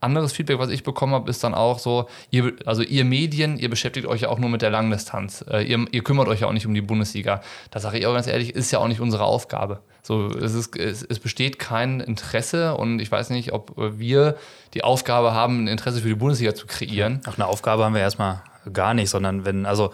[0.00, 3.68] anderes Feedback, was ich bekommen habe, ist dann auch so, ihr, also ihr Medien, ihr
[3.68, 5.44] beschäftigt euch ja auch nur mit der Langdistanz.
[5.48, 7.42] Äh, ihr, ihr, kümmert euch ja auch nicht um die Bundesliga.
[7.70, 9.82] Da sage ich auch ganz ehrlich, ist ja auch nicht unsere Aufgabe.
[10.02, 14.36] So, es, ist, es, es, besteht kein Interesse und ich weiß nicht, ob wir
[14.72, 17.20] die Aufgabe haben, ein Interesse für die Bundesliga zu kreieren.
[17.26, 18.42] Ach, eine Aufgabe haben wir erstmal
[18.72, 19.92] gar nicht, sondern wenn, also,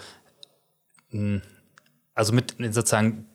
[2.14, 3.26] also mit sozusagen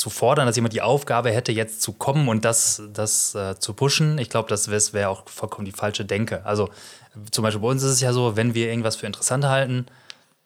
[0.00, 3.74] zu fordern, dass jemand die Aufgabe hätte, jetzt zu kommen und das, das äh, zu
[3.74, 6.40] pushen, ich glaube, das wäre wär auch vollkommen die falsche Denke.
[6.46, 6.70] Also
[7.30, 9.84] zum Beispiel bei uns ist es ja so, wenn wir irgendwas für interessant halten,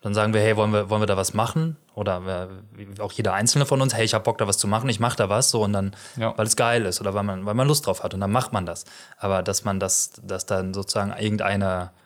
[0.01, 1.77] dann sagen wir, hey, wollen wir, wollen wir da was machen?
[1.95, 4.89] Oder äh, auch jeder Einzelne von uns, hey, ich habe Bock, da was zu machen,
[4.89, 6.37] ich mache da was, so und dann, ja.
[6.37, 8.53] weil es geil ist oder weil man, weil man Lust drauf hat und dann macht
[8.53, 8.85] man das.
[9.19, 12.04] Aber dass man das, dass dann sozusagen irgendeine äh,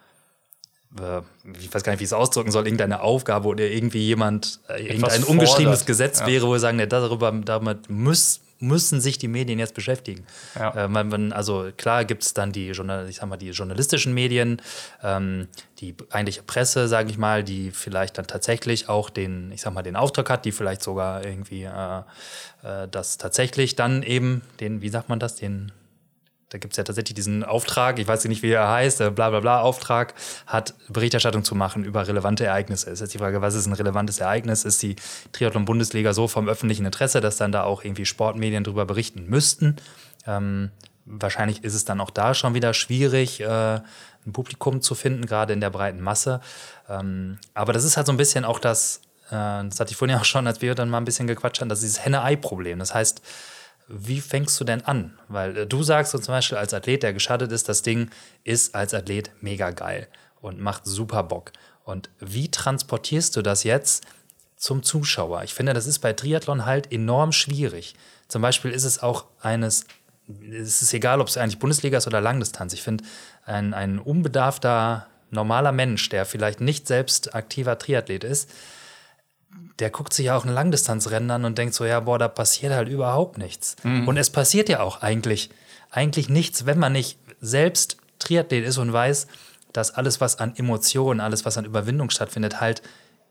[1.61, 4.87] ich weiß gar nicht, wie ich es ausdrücken soll, irgendeine Aufgabe oder irgendwie jemand, äh,
[4.87, 6.27] irgendein ungeschriebenes Gesetz ja.
[6.27, 10.27] wäre, wo wir sagen, ja, darüber, damit muss, müssen sich die Medien jetzt beschäftigen.
[10.55, 10.85] Ja.
[10.85, 12.77] Äh, man, also klar gibt es dann die, ich
[13.17, 14.63] sag mal, die journalistischen Medien,
[15.03, 15.49] ähm,
[15.79, 19.83] die eigentliche Presse, sage ich mal, die vielleicht dann tatsächlich auch den, ich sag mal,
[19.83, 21.99] den Auftrag hat, die vielleicht sogar irgendwie äh,
[22.63, 25.71] äh das tatsächlich dann eben den, wie sagt man das, den
[26.51, 29.29] da gibt es ja tatsächlich diesen Auftrag, ich weiß nicht, wie er heißt, der bla
[29.31, 30.15] bla bla Auftrag,
[30.47, 32.91] hat Berichterstattung zu machen über relevante Ereignisse.
[32.91, 34.65] Ist jetzt die Frage, was ist ein relevantes Ereignis?
[34.65, 34.97] Ist die
[35.33, 39.77] Triathlon-Bundesliga so vom öffentlichen Interesse, dass dann da auch irgendwie Sportmedien drüber berichten müssten?
[40.27, 40.71] Ähm,
[41.05, 43.81] wahrscheinlich ist es dann auch da schon wieder schwierig, äh,
[44.27, 46.41] ein Publikum zu finden, gerade in der breiten Masse.
[46.89, 50.17] Ähm, aber das ist halt so ein bisschen auch das, äh, das hatte ich vorhin
[50.17, 52.79] ja auch schon, als wir dann mal ein bisschen gequatscht haben, das ist dieses Henne-Ei-Problem.
[52.79, 53.21] Das heißt,
[53.89, 55.19] wie fängst du denn an?
[55.29, 58.11] Weil äh, du sagst so zum Beispiel als Athlet, der geschadet ist, das Ding
[58.45, 60.09] ist als Athlet mega geil
[60.41, 61.53] und macht super Bock.
[61.85, 64.05] Und wie transportierst du das jetzt
[64.57, 65.43] zum Zuschauer?
[65.45, 67.95] Ich finde, das ist bei Triathlon halt enorm schwierig.
[68.29, 69.87] Zum Beispiel ist es auch eines,
[70.51, 72.75] es ist egal, ob es eigentlich Bundesliga ist oder Langdistanz.
[72.75, 73.05] Ich finde,
[73.47, 78.51] ein, ein unbedarfter, normaler Mensch, der vielleicht nicht selbst aktiver Triathlet ist,
[79.79, 82.73] der guckt sich ja auch ein Langdistanzrennen an und denkt so, ja, boah, da passiert
[82.73, 83.77] halt überhaupt nichts.
[83.83, 84.09] Mhm.
[84.09, 85.51] Und es passiert ja auch eigentlich,
[85.91, 89.29] eigentlich nichts, wenn man nicht selbst Triathlet ist und weiß,
[89.73, 92.83] dass alles, was an Emotionen, alles, was an Überwindung stattfindet, halt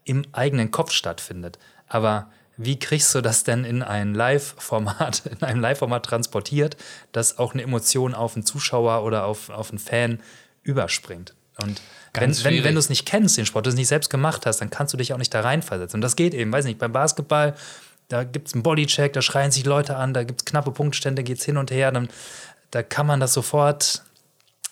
[0.05, 1.59] im eigenen Kopf stattfindet.
[1.87, 6.77] Aber wie kriegst du das denn in ein Live-Format, in einem Live-Format transportiert,
[7.11, 10.21] dass auch eine Emotion auf einen Zuschauer oder auf, auf einen Fan
[10.63, 11.35] überspringt?
[11.61, 11.81] Und
[12.19, 14.59] wenn, wenn, wenn du es nicht kennst, den Sport, du es nicht selbst gemacht hast,
[14.59, 15.97] dann kannst du dich auch nicht da reinversetzen.
[15.97, 17.55] Und das geht eben, weiß nicht, beim Basketball,
[18.09, 21.23] da gibt es einen Bodycheck, da schreien sich Leute an, da gibt es knappe Punktstände,
[21.23, 22.09] geht es hin und her, dann
[22.71, 24.03] da kann man das sofort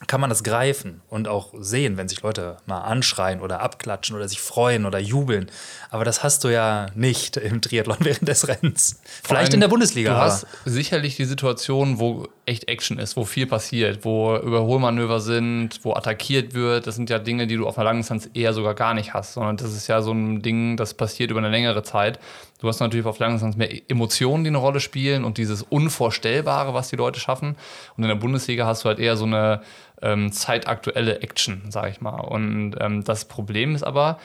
[0.07, 4.27] kann man das greifen und auch sehen, wenn sich Leute mal anschreien oder abklatschen oder
[4.27, 5.49] sich freuen oder jubeln.
[5.89, 8.99] Aber das hast du ja nicht im Triathlon während des Rennens.
[9.23, 10.13] Vielleicht in der Bundesliga.
[10.13, 15.79] Du hast sicherlich die Situation, wo echt Action ist, wo viel passiert, wo Überholmanöver sind,
[15.83, 16.87] wo attackiert wird.
[16.87, 19.33] Das sind ja Dinge, die du auf einer langen Distanz eher sogar gar nicht hast,
[19.33, 22.19] sondern das ist ja so ein Ding, das passiert über eine längere Zeit.
[22.59, 26.73] Du hast natürlich auf langen Distanz mehr Emotionen, die eine Rolle spielen und dieses Unvorstellbare,
[26.73, 27.57] was die Leute schaffen.
[27.97, 29.61] Und in der Bundesliga hast du halt eher so eine
[30.01, 32.19] ähm, zeitaktuelle Action, sag ich mal.
[32.19, 34.19] Und ähm, das Problem ist aber,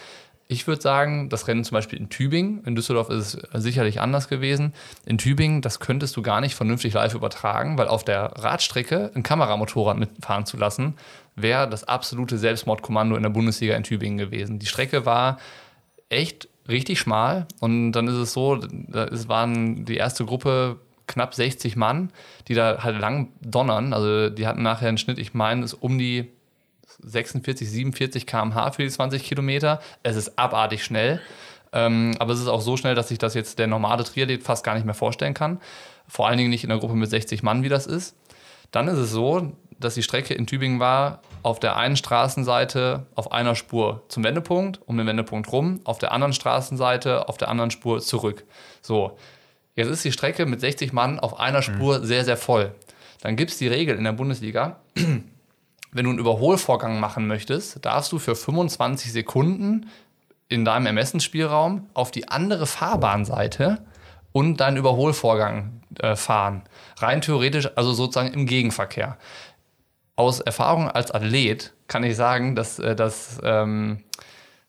[0.47, 4.27] ich würde sagen, das Rennen zum Beispiel in Tübingen, in Düsseldorf ist es sicherlich anders
[4.27, 4.75] gewesen.
[5.07, 9.23] In Tübingen, das könntest du gar nicht vernünftig live übertragen, weil auf der Radstrecke ein
[9.23, 10.97] Kameramotorrad mitfahren zu lassen,
[11.37, 14.59] wäre das absolute Selbstmordkommando in der Bundesliga in Tübingen gewesen.
[14.59, 15.39] Die Strecke war
[16.09, 21.77] echt richtig schmal und dann ist es so, es waren die erste Gruppe knapp 60
[21.77, 22.13] Mann,
[22.49, 23.93] die da halt lang donnern.
[23.93, 26.31] Also die hatten nachher einen Schnitt, ich meine, es um die
[27.03, 29.81] 46, 47 km/h für die 20 Kilometer.
[30.03, 31.21] Es ist abartig schnell.
[31.73, 34.65] Ähm, aber es ist auch so schnell, dass sich das jetzt der normale Triathlet fast
[34.65, 35.61] gar nicht mehr vorstellen kann.
[36.09, 38.17] Vor allen Dingen nicht in einer Gruppe mit 60 Mann, wie das ist.
[38.71, 43.33] Dann ist es so, dass die Strecke in Tübingen war, auf der einen Straßenseite auf
[43.33, 47.71] einer Spur zum Wendepunkt, um den Wendepunkt rum, auf der anderen Straßenseite auf der anderen
[47.71, 48.45] Spur zurück.
[48.83, 49.17] So,
[49.81, 52.05] Jetzt ist die Strecke mit 60 Mann auf einer Spur mhm.
[52.05, 52.75] sehr, sehr voll.
[53.23, 54.81] Dann gibt es die Regel in der Bundesliga,
[55.93, 59.89] wenn du einen Überholvorgang machen möchtest, darfst du für 25 Sekunden
[60.49, 63.79] in deinem Ermessensspielraum auf die andere Fahrbahnseite
[64.33, 66.63] und deinen Überholvorgang äh, fahren.
[66.99, 69.17] Rein theoretisch, also sozusagen im Gegenverkehr.
[70.21, 74.05] Aus Erfahrung als Athlet kann ich sagen, dass äh, das ähm,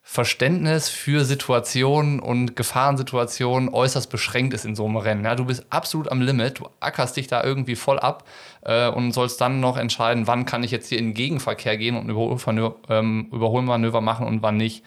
[0.01, 5.25] Verständnis für Situationen und Gefahrensituationen äußerst beschränkt ist in so einem Rennen.
[5.25, 8.23] Ja, du bist absolut am Limit, du ackerst dich da irgendwie voll ab
[8.61, 11.97] äh, und sollst dann noch entscheiden, wann kann ich jetzt hier in den Gegenverkehr gehen
[11.97, 14.85] und ein ähm, Überholmanöver machen und wann nicht.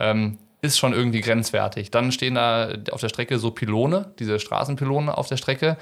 [0.00, 1.90] Ähm, ist schon irgendwie grenzwertig.
[1.90, 5.76] Dann stehen da auf der Strecke so Pylone, diese Straßenpylone auf der Strecke.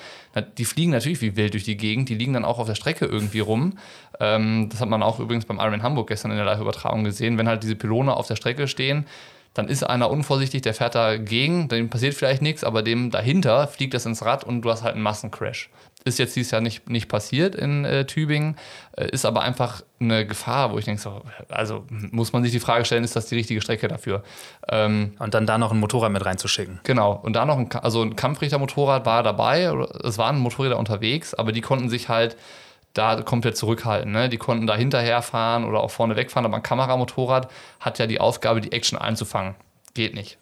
[0.56, 3.06] Die fliegen natürlich wie wild durch die Gegend, die liegen dann auch auf der Strecke
[3.06, 3.78] irgendwie rum.
[4.20, 7.38] Ähm, das hat man auch übrigens beim Ironman Hamburg gestern in der Live-Übertragung gesehen.
[7.38, 9.06] Wenn halt diese Pylone auf der Strecke stehen,
[9.54, 13.94] dann ist einer unvorsichtig, der fährt dagegen, dem passiert vielleicht nichts, aber dem dahinter fliegt
[13.94, 15.70] das ins Rad und du hast halt einen Massencrash.
[16.04, 18.56] Ist jetzt dieses Jahr nicht, nicht passiert in äh, Tübingen,
[18.96, 22.60] äh, ist aber einfach eine Gefahr, wo ich denke, so, also muss man sich die
[22.60, 24.22] Frage stellen, ist das die richtige Strecke dafür?
[24.70, 26.80] Ähm, und dann da noch ein Motorrad mit reinzuschicken.
[26.84, 29.64] Genau, und da noch ein, also ein Kampfrichtermotorrad war dabei,
[30.04, 32.36] es waren Motorräder unterwegs, aber die konnten sich halt
[32.94, 34.12] da komplett zurückhalten.
[34.12, 34.28] Ne?
[34.28, 38.60] Die konnten da hinterherfahren oder auch vorne wegfahren, aber ein Kameramotorrad hat ja die Aufgabe,
[38.60, 39.54] die Action einzufangen.
[39.94, 40.38] Geht nicht.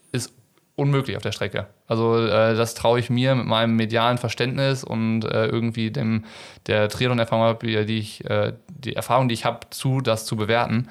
[0.77, 1.67] Unmöglich auf der Strecke.
[1.89, 6.25] Also äh, das traue ich mir mit meinem medialen Verständnis und äh, irgendwie dem
[6.67, 10.89] der Triathlon-Erfahrung, die ich äh, die Erfahrung, die ich habe, zu das zu bewerten.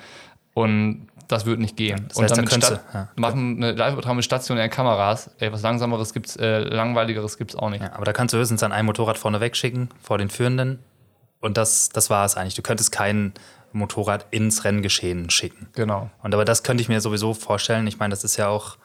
[0.55, 2.05] Und das wird nicht gehen.
[2.07, 3.09] Das heißt, und dann da ja.
[3.15, 5.29] machen eine Live-Übertragung mit stationären Kameras.
[5.39, 7.83] Ey, was langsameres gibt's, äh, langweiligeres gibt's auch nicht.
[7.83, 10.79] Ja, aber da kannst du höchstens dann ein Motorrad vorne wegschicken vor den Führenden.
[11.41, 12.55] Und das, das war es eigentlich.
[12.55, 13.33] Du könntest kein
[13.71, 15.67] Motorrad ins Renngeschehen schicken.
[15.73, 16.09] Genau.
[16.23, 17.85] Und aber das könnte ich mir sowieso vorstellen.
[17.87, 18.77] Ich meine, das ist ja auch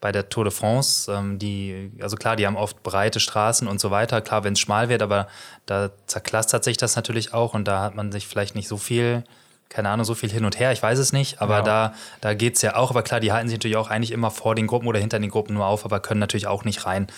[0.00, 3.80] bei der Tour de France, ähm, die, also klar, die haben oft breite Straßen und
[3.80, 4.20] so weiter.
[4.20, 5.26] Klar, wenn es schmal wird, aber
[5.66, 9.24] da zerklastert sich das natürlich auch und da hat man sich vielleicht nicht so viel,
[9.68, 11.62] keine Ahnung, so viel hin und her, ich weiß es nicht, aber ja.
[11.62, 12.90] da, da geht es ja auch.
[12.90, 15.30] Aber klar, die halten sich natürlich auch eigentlich immer vor den Gruppen oder hinter den
[15.30, 17.08] Gruppen nur auf, aber können natürlich auch nicht rein.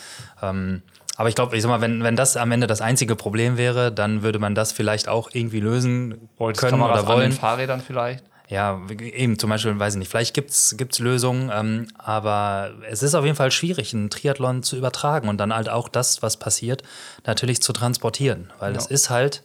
[0.43, 0.83] Ähm,
[1.17, 3.93] aber ich glaube, ich sag mal, wenn, wenn das am Ende das einzige Problem wäre,
[3.93, 7.25] dann würde man das vielleicht auch irgendwie lösen Wolltest können oder wollen.
[7.25, 8.25] An den Fahrrädern vielleicht?
[8.51, 13.15] Ja, eben zum Beispiel, weiß ich nicht, vielleicht gibt es Lösungen, ähm, aber es ist
[13.15, 16.83] auf jeden Fall schwierig, einen Triathlon zu übertragen und dann halt auch das, was passiert,
[17.25, 18.53] natürlich zu transportieren.
[18.59, 18.79] Weil ja.
[18.79, 19.45] es ist halt,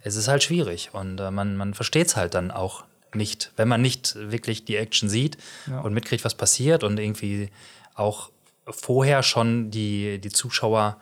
[0.00, 3.52] es ist halt schwierig und äh, man, man versteht es halt dann auch nicht.
[3.56, 5.80] Wenn man nicht wirklich die Action sieht ja.
[5.80, 7.50] und mitkriegt, was passiert und irgendwie
[7.94, 8.30] auch
[8.64, 10.96] vorher schon die, die Zuschauer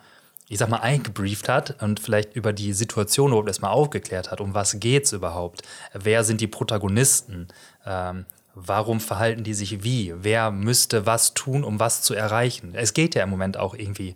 [0.47, 4.53] ich sag mal, eingebrieft hat und vielleicht über die Situation überhaupt erstmal aufgeklärt hat, um
[4.53, 5.61] was geht's überhaupt,
[5.93, 7.47] wer sind die Protagonisten,
[7.85, 12.73] ähm, warum verhalten die sich wie, wer müsste was tun, um was zu erreichen.
[12.73, 14.15] Es geht ja im Moment auch irgendwie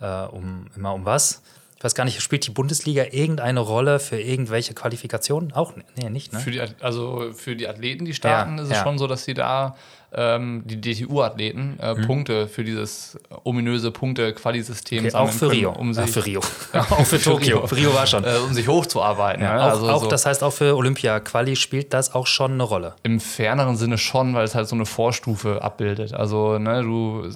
[0.00, 1.42] äh, um immer um was.
[1.76, 5.52] Ich weiß gar nicht, spielt die Bundesliga irgendeine Rolle für irgendwelche Qualifikationen?
[5.54, 6.38] Auch nee, nicht, ne?
[6.38, 8.82] Für die, also für die Athleten, die starten, ja, ist es ja.
[8.82, 9.76] schon so, dass sie da
[10.12, 12.06] ähm, die DTU-Athleten äh, mhm.
[12.06, 15.70] Punkte für dieses ominöse Punkte-Quali-System okay, Auch für Rio.
[15.72, 16.40] Um sich, Ach, für Rio.
[16.72, 17.66] auch für Tokio.
[17.66, 18.24] Für Rio war schon.
[18.24, 19.42] Äh, um sich hochzuarbeiten.
[19.42, 19.62] Ja, ne?
[19.62, 20.08] auch, also auch so.
[20.08, 22.94] das heißt, auch für Olympia-Quali spielt das auch schon eine Rolle.
[23.02, 26.12] Im ferneren Sinne schon, weil es halt so eine Vorstufe abbildet.
[26.12, 27.28] Also, ne, du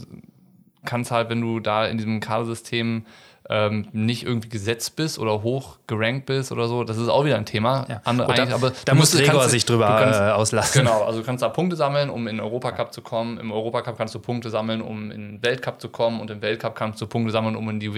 [0.84, 3.06] kannst halt, wenn du da in diesem Kadersystem
[3.50, 6.82] ähm, nicht irgendwie gesetzt bist oder hoch gerankt bist oder so.
[6.84, 7.86] Das ist auch wieder ein Thema.
[7.90, 8.00] Ja.
[8.04, 10.82] Andere, da- aber da du muss Gregor kannst- sich drüber, kannst- äh, auslassen.
[10.84, 13.38] Genau, also du kannst da Punkte sammeln, um in den Europacup zu kommen.
[13.38, 16.20] Im Europacup kannst du Punkte sammeln, um in den Weltcup zu kommen.
[16.20, 17.92] Und im Weltcup kannst du Punkte sammeln, um in die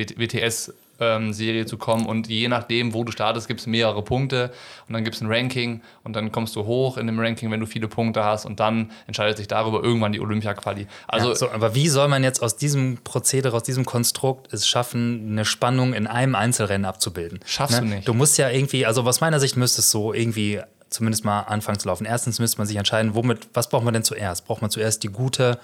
[0.99, 2.07] WTS-Serie zu kommen.
[2.07, 4.53] Und je nachdem, wo du startest, gibt es mehrere Punkte.
[4.89, 5.83] Und dann gibt es ein Ranking.
[6.05, 8.45] Und dann kommst du hoch in dem Ranking, wenn du viele Punkte hast.
[8.47, 10.87] Und dann entscheidet sich darüber irgendwann die Olympia-Quali.
[11.09, 14.67] Also ja, so, aber wie soll man jetzt aus diesem Prozedere, aus diesem Konstrukt es
[14.67, 17.41] schaffen, eine Spannung in einem Einzelrennen abzubilden?
[17.45, 18.09] Schaffst du nicht.
[18.09, 21.79] Du musst ja irgendwie, also aus meiner Sicht müsste es so irgendwie zumindest mal anfangen
[21.79, 22.07] zu laufen.
[22.07, 24.47] Erstens müsste man sich entscheiden, womit, was braucht man denn zuerst?
[24.47, 25.59] Braucht man zuerst die gute,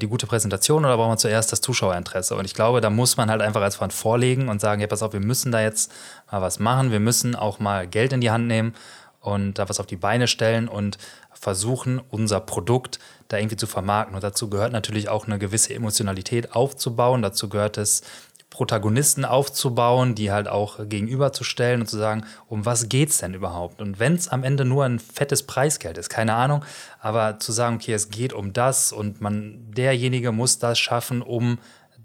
[0.00, 2.36] die gute Präsentation oder braucht man zuerst das Zuschauerinteresse?
[2.36, 5.02] Und ich glaube, da muss man halt einfach als Verband vorlegen und sagen, ja, pass
[5.02, 5.90] auf, wir müssen da jetzt
[6.30, 8.74] mal was machen, wir müssen auch mal Geld in die Hand nehmen
[9.20, 10.98] und da was auf die Beine stellen und
[11.32, 14.14] versuchen, unser Produkt da irgendwie zu vermarkten.
[14.14, 17.22] Und dazu gehört natürlich auch eine gewisse Emotionalität aufzubauen.
[17.22, 18.02] Dazu gehört es,
[18.50, 23.80] Protagonisten aufzubauen, die halt auch gegenüberzustellen und zu sagen, um was geht's denn überhaupt?
[23.80, 26.64] Und wenn es am Ende nur ein fettes Preisgeld ist, keine Ahnung,
[27.00, 31.58] aber zu sagen, okay, es geht um das und man, derjenige muss das schaffen, um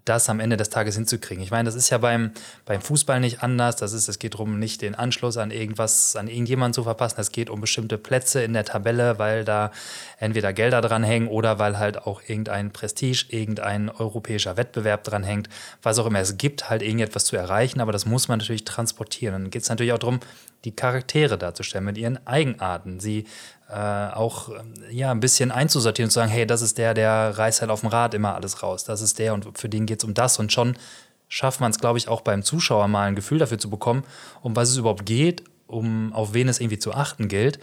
[0.05, 1.43] das am Ende des Tages hinzukriegen.
[1.43, 2.31] Ich meine, das ist ja beim,
[2.65, 3.75] beim Fußball nicht anders.
[3.75, 7.19] Das ist, es geht darum, nicht den Anschluss an irgendwas, an irgendjemanden zu verpassen.
[7.19, 9.71] Es geht um bestimmte Plätze in der Tabelle, weil da
[10.19, 15.49] entweder Gelder dran hängen oder weil halt auch irgendein Prestige, irgendein europäischer Wettbewerb dran hängt.
[15.81, 16.19] Was auch immer.
[16.19, 19.35] Es gibt halt irgendetwas zu erreichen, aber das muss man natürlich transportieren.
[19.35, 20.19] Und dann geht es natürlich auch darum,
[20.65, 22.99] die Charaktere darzustellen mit ihren Eigenarten.
[22.99, 23.25] Sie
[23.69, 27.37] äh, auch ähm, ja, ein bisschen einzusortieren und zu sagen, hey, das ist der, der
[27.37, 28.83] reißt halt auf dem Rad immer alles raus.
[28.83, 30.37] Das ist der und für den geht es um das.
[30.39, 30.77] Und schon
[31.27, 34.03] schafft man es, glaube ich, auch beim Zuschauer mal ein Gefühl dafür zu bekommen,
[34.41, 37.59] um was es überhaupt geht, um auf wen es irgendwie zu achten gilt.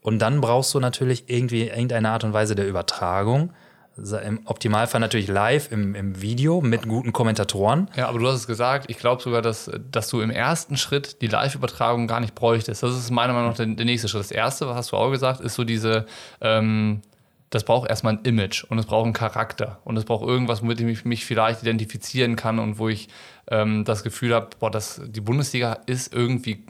[0.00, 3.52] Und dann brauchst du natürlich irgendwie irgendeine Art und Weise der Übertragung.
[3.96, 7.90] Im Optimalfall natürlich live im, im Video mit guten Kommentatoren.
[7.94, 11.20] Ja, aber du hast es gesagt, ich glaube sogar, dass, dass du im ersten Schritt
[11.20, 12.82] die Live-Übertragung gar nicht bräuchtest.
[12.82, 14.20] Das ist meiner Meinung nach der, der nächste Schritt.
[14.20, 16.06] Das erste, was hast du auch gesagt, ist so diese,
[16.40, 17.02] ähm,
[17.50, 20.80] das braucht erstmal ein Image und es braucht einen Charakter und es braucht irgendwas, womit
[20.80, 23.08] ich mich, mich vielleicht identifizieren kann und wo ich
[23.48, 26.64] ähm, das Gefühl habe, boah, das, die Bundesliga ist irgendwie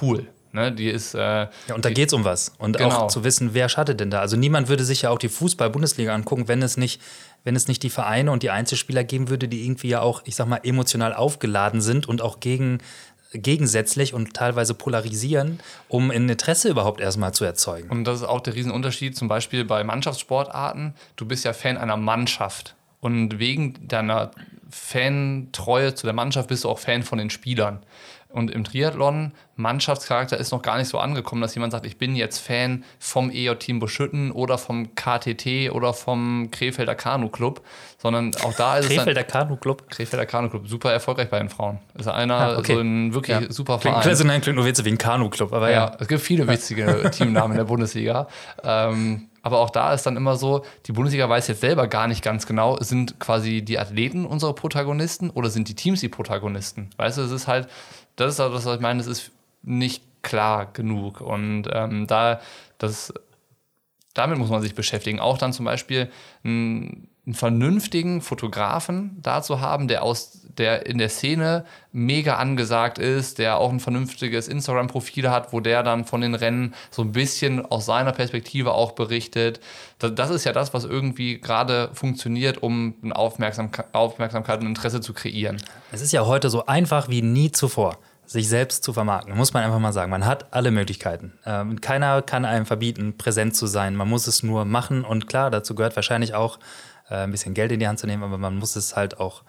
[0.00, 0.28] cool.
[0.52, 0.72] Ne?
[0.72, 2.52] Die ist, äh, Ja, und da geht es um was.
[2.58, 2.90] Und Genau.
[2.90, 4.20] auch zu wissen, wer schattet denn da?
[4.20, 7.00] Also niemand würde sich ja auch die Fußball-Bundesliga angucken, wenn es nicht,
[7.44, 10.34] wenn es nicht die Vereine und die Einzelspieler geben würde, die irgendwie ja auch, ich
[10.36, 12.78] sag mal, emotional aufgeladen sind und auch gegen,
[13.32, 17.88] gegensätzlich und teilweise polarisieren, um ein Interesse überhaupt erstmal zu erzeugen.
[17.88, 20.94] Und das ist auch der Riesenunterschied, zum Beispiel bei Mannschaftssportarten.
[21.16, 22.74] Du bist ja Fan einer Mannschaft.
[23.00, 24.30] Und wegen deiner
[24.68, 27.80] Fantreue zu der Mannschaft bist du auch Fan von den Spielern.
[28.32, 32.14] Und im Triathlon, Mannschaftscharakter ist noch gar nicht so angekommen, dass jemand sagt, ich bin
[32.16, 37.60] jetzt Fan vom EJ-Team Buschütten oder vom KTT oder vom Krefelder Kanu-Club,
[37.98, 39.90] sondern auch da ist es Krefelder Kanu-Club.
[39.90, 41.78] Krefelder Kanu-Club, super erfolgreich bei den Frauen.
[41.94, 42.74] Ist einer, Ah, okay.
[42.74, 43.50] so ein wirklich Ja.
[43.52, 44.16] super Klingt, Verein.
[44.16, 45.96] klingt, klingt nur witzig wie ein Kanu-Club, aber Ja, ja.
[45.98, 48.28] es gibt viele witzige Teamnamen in der Bundesliga.
[48.62, 52.22] Ähm, aber auch da ist dann immer so, die Bundesliga weiß jetzt selber gar nicht
[52.22, 56.90] ganz genau, sind quasi die Athleten unsere Protagonisten oder sind die Teams die Protagonisten?
[56.98, 57.66] Weißt du, es ist halt,
[58.16, 59.30] das ist das, was ich meine, es ist
[59.62, 61.20] nicht klar genug.
[61.20, 62.40] Und ähm, da,
[62.78, 63.12] das,
[64.14, 65.20] damit muss man sich beschäftigen.
[65.20, 66.10] Auch dann zum Beispiel
[66.44, 72.98] einen, einen vernünftigen Fotografen da zu haben, der aus der in der Szene mega angesagt
[72.98, 77.10] ist, der auch ein vernünftiges Instagram-Profil hat, wo der dann von den Rennen so ein
[77.10, 79.60] bisschen aus seiner Perspektive auch berichtet.
[79.98, 85.12] Das, ist ja das, was irgendwie gerade funktioniert, um eine Aufmerksam Aufmerksamkeit und Interesse zu
[85.12, 85.56] kreieren.
[85.90, 89.36] Es ist ja heute so einfach wie nie zuvor, sich selbst zu vermarkten.
[89.36, 90.10] Muss man einfach mal sagen.
[90.10, 91.32] Man hat alle Möglichkeiten.
[91.44, 93.96] Ähm, keiner kann einem verbieten, präsent zu sein.
[93.96, 95.04] Man muss es nur machen.
[95.04, 96.58] Und klar, dazu gehört wahrscheinlich auch
[97.10, 99.42] äh, ein bisschen Geld in die Hand zu nehmen, aber man muss es halt auch,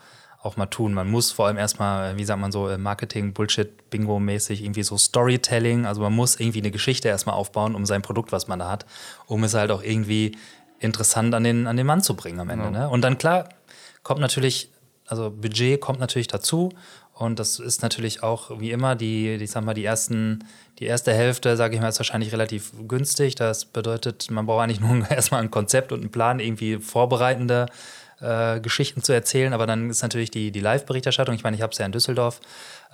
[0.44, 0.94] auch mal tun.
[0.94, 4.98] Man muss vor allem erstmal, wie sagt man so, äh, Marketing, Bullshit, Bingo-mäßig, irgendwie so
[4.98, 5.86] Storytelling.
[5.86, 8.86] Also man muss irgendwie eine Geschichte erstmal aufbauen um sein Produkt, was man da hat,
[9.28, 10.38] um es halt auch irgendwie
[10.80, 12.72] interessant an den, an den Mann zu bringen am Ende.
[12.72, 12.90] Ne?
[12.90, 13.50] Und dann klar,
[14.02, 14.72] kommt natürlich,
[15.06, 16.70] also Budget kommt natürlich dazu.
[17.14, 20.44] Und das ist natürlich auch wie immer die, die, ich sag mal, die ersten,
[20.80, 23.36] die erste Hälfte, sage ich mal, ist wahrscheinlich relativ günstig.
[23.36, 27.68] Das bedeutet, man braucht eigentlich nur erstmal ein Konzept und einen Plan, irgendwie vorbereitende
[28.22, 29.54] äh, Geschichten zu erzählen.
[29.54, 31.36] Aber dann ist natürlich die, die Live-Berichterstattung.
[31.36, 32.40] Ich meine, ich habe es ja in Düsseldorf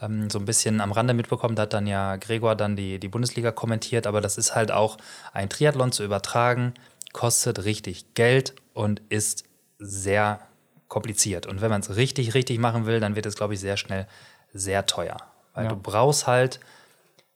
[0.02, 1.56] ähm, so ein bisschen am Rande mitbekommen.
[1.56, 4.08] Da hat dann ja Gregor dann die, die Bundesliga kommentiert.
[4.08, 4.98] Aber das ist halt auch
[5.34, 6.74] ein Triathlon zu übertragen,
[7.14, 9.44] kostet richtig Geld und ist
[9.80, 10.40] sehr
[10.88, 11.46] kompliziert.
[11.46, 14.08] Und wenn man es richtig, richtig machen will, dann wird es, glaube ich, sehr schnell
[14.54, 15.18] sehr teuer.
[15.54, 15.70] Weil Ja.
[15.72, 16.60] du brauchst halt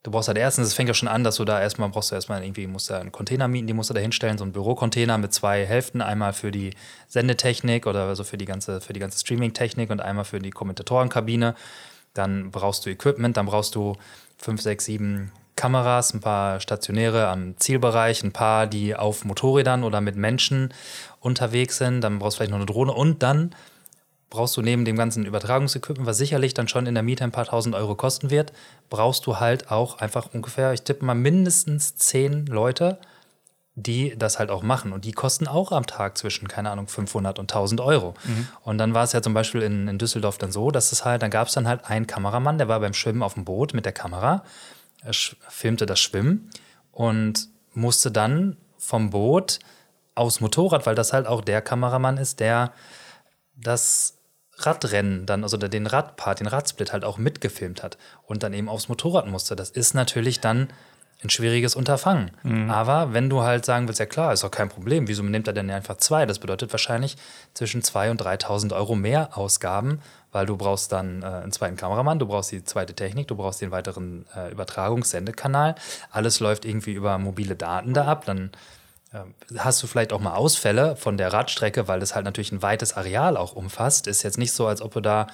[0.04, 2.16] Du brauchst halt erstens, es fängt ja schon an, dass du da erstmal brauchst du
[2.16, 5.20] erstmal irgendwie, musst du einen Container mieten, die musst du da hinstellen, so einen Bürocontainer
[5.20, 6.72] mit zwei Hälften, einmal für die
[7.08, 11.54] Sendetechnik oder also für die ganze, für die ganze Streaming-Technik und einmal für die Kommentatorenkabine.
[12.16, 13.96] Dann brauchst du Equipment, dann brauchst du
[14.38, 20.02] fünf, sechs, sieben Kameras, ein paar stationäre am Zielbereich, ein paar, die auf Motorrädern oder
[20.02, 20.74] mit Menschen
[21.20, 22.02] unterwegs sind.
[22.02, 23.54] Dann brauchst du vielleicht noch eine Drohne und dann
[24.32, 27.46] brauchst du neben dem ganzen Übertragungsequipment, was sicherlich dann schon in der Miete ein paar
[27.46, 28.54] tausend Euro kosten wird,
[28.89, 32.98] brauchst du halt auch einfach ungefähr, ich tippe mal mindestens zehn Leute,
[33.76, 34.94] die das halt auch machen.
[34.94, 38.13] Und die kosten auch am Tag zwischen, keine Ahnung, 500 und 1000 Euro.
[38.24, 38.48] Mhm.
[38.63, 41.22] Und dann war es ja zum Beispiel in, in Düsseldorf dann so, dass es halt,
[41.22, 43.86] dann gab es dann halt einen Kameramann, der war beim Schwimmen auf dem Boot mit
[43.86, 44.44] der Kamera,
[45.04, 46.50] er filmte das Schwimmen
[46.91, 49.60] und musste dann vom Boot
[50.15, 52.72] aus Motorrad, weil das halt auch der Kameramann ist, der
[53.56, 54.21] das
[54.65, 58.89] Radrennen dann, also den Radpart, den Radsplit halt auch mitgefilmt hat und dann eben aufs
[58.89, 59.56] Motorrad musste.
[59.56, 60.69] Das ist natürlich dann
[61.24, 62.32] ein schwieriges Unterfangen.
[62.43, 62.69] Mhm.
[62.69, 65.54] Aber wenn du halt sagen willst, ja klar, ist doch kein Problem, wieso nimmt er
[65.54, 66.26] denn einfach zwei?
[66.26, 67.15] Das bedeutet wahrscheinlich
[67.54, 72.17] zwischen 2.000 und 3.000 Euro mehr Ausgaben, weil du brauchst dann äh, einen zweiten Kameramann,
[72.17, 75.76] du brauchst die zweite Technik, du brauchst den weiteren äh, Übertragungssendekanal.
[76.10, 78.52] Alles läuft irgendwie über mobile Daten da ab, dann
[79.58, 82.93] hast du vielleicht auch mal Ausfälle von der Radstrecke, weil das halt natürlich ein weites
[82.93, 84.08] Areal auch umfasst.
[84.08, 85.28] Ist jetzt nicht so, als ob du da,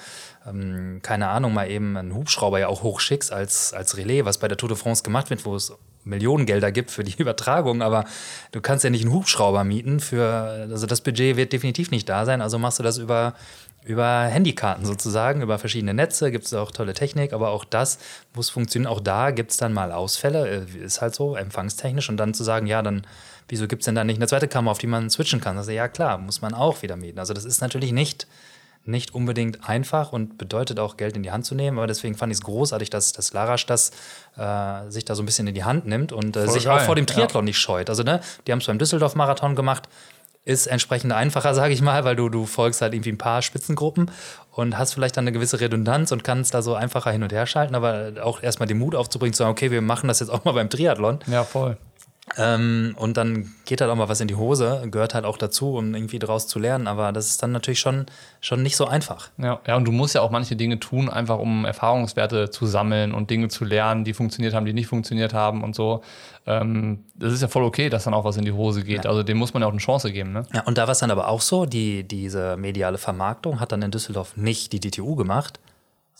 [0.46, 4.48] ähm, keine Ahnung, mal eben einen Hubschrauber ja auch hochschickst als, als Relais, was bei
[4.48, 8.04] der Tour de France gemacht wird, wo es Millionengelder gibt für die Übertragung, aber
[8.50, 12.24] du kannst ja nicht einen Hubschrauber mieten für, also das Budget wird definitiv nicht da
[12.24, 13.34] sein, also machst du das über,
[13.84, 17.98] über Handykarten sozusagen, über verschiedene Netze, gibt es auch tolle Technik, aber auch das
[18.34, 18.90] muss funktionieren.
[18.90, 22.42] Auch da gibt es dann mal Ausfälle, äh, ist halt so, empfangstechnisch und dann zu
[22.42, 23.06] sagen, ja, dann
[23.48, 25.56] wieso gibt es denn da nicht eine zweite Kamera, auf die man switchen kann?
[25.56, 27.18] Also ja, klar, muss man auch wieder mieten.
[27.18, 28.26] Also das ist natürlich nicht,
[28.84, 32.32] nicht unbedingt einfach und bedeutet auch Geld in die Hand zu nehmen, aber deswegen fand
[32.32, 33.90] ich es großartig, dass, dass Larasch das
[34.36, 36.78] äh, sich da so ein bisschen in die Hand nimmt und äh, sich geil.
[36.78, 37.48] auch vor dem Triathlon ja.
[37.48, 37.90] nicht scheut.
[37.90, 39.88] Also ne, die haben es beim Düsseldorf-Marathon gemacht,
[40.44, 44.10] ist entsprechend einfacher, sage ich mal, weil du, du folgst halt irgendwie ein paar Spitzengruppen
[44.50, 47.46] und hast vielleicht dann eine gewisse Redundanz und kannst da so einfacher hin und her
[47.46, 50.44] schalten, aber auch erstmal den Mut aufzubringen, zu sagen, okay, wir machen das jetzt auch
[50.44, 51.20] mal beim Triathlon.
[51.26, 51.76] Ja, voll.
[52.38, 55.76] Ähm, und dann geht halt auch mal was in die Hose, gehört halt auch dazu,
[55.76, 56.86] um irgendwie daraus zu lernen.
[56.86, 58.06] Aber das ist dann natürlich schon,
[58.40, 59.30] schon nicht so einfach.
[59.38, 63.12] Ja, ja, und du musst ja auch manche Dinge tun, einfach um Erfahrungswerte zu sammeln
[63.12, 66.02] und Dinge zu lernen, die funktioniert haben, die nicht funktioniert haben und so.
[66.46, 69.04] Ähm, das ist ja voll okay, dass dann auch was in die Hose geht.
[69.04, 69.10] Ja.
[69.10, 70.32] Also dem muss man ja auch eine Chance geben.
[70.32, 70.46] Ne?
[70.54, 73.82] Ja, und da war es dann aber auch so, die, diese mediale Vermarktung hat dann
[73.82, 75.58] in Düsseldorf nicht die DTU gemacht,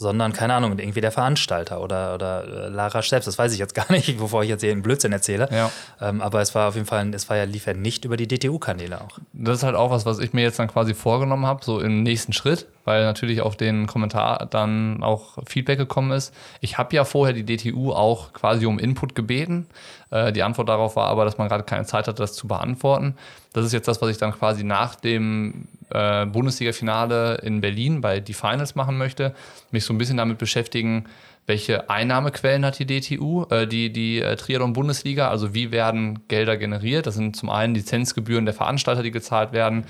[0.00, 3.26] sondern keine Ahnung, irgendwie der Veranstalter oder, oder äh, Lara selbst.
[3.26, 5.48] Das weiß ich jetzt gar nicht, bevor ich jetzt hier einen Blödsinn erzähle.
[5.50, 5.70] Ja.
[6.00, 8.28] Ähm, aber es war auf jeden Fall, es war ja, lief ja nicht über die
[8.28, 9.18] DTU-Kanäle auch.
[9.32, 12.04] Das ist halt auch was, was ich mir jetzt dann quasi vorgenommen habe, so im
[12.04, 16.32] nächsten Schritt, weil natürlich auf den Kommentar dann auch Feedback gekommen ist.
[16.60, 19.66] Ich habe ja vorher die DTU auch quasi um Input gebeten.
[20.10, 23.14] Äh, die Antwort darauf war aber, dass man gerade keine Zeit hatte, das zu beantworten.
[23.52, 28.20] Das ist jetzt das, was ich dann quasi nach dem äh, Bundesliga-Finale in Berlin bei
[28.20, 29.34] die Finals machen möchte,
[29.70, 31.06] mich so ein bisschen damit beschäftigen,
[31.46, 37.06] welche Einnahmequellen hat die DTU, äh, die, die äh, Triathlon-Bundesliga, also wie werden Gelder generiert.
[37.06, 39.86] Das sind zum einen Lizenzgebühren der Veranstalter, die gezahlt werden,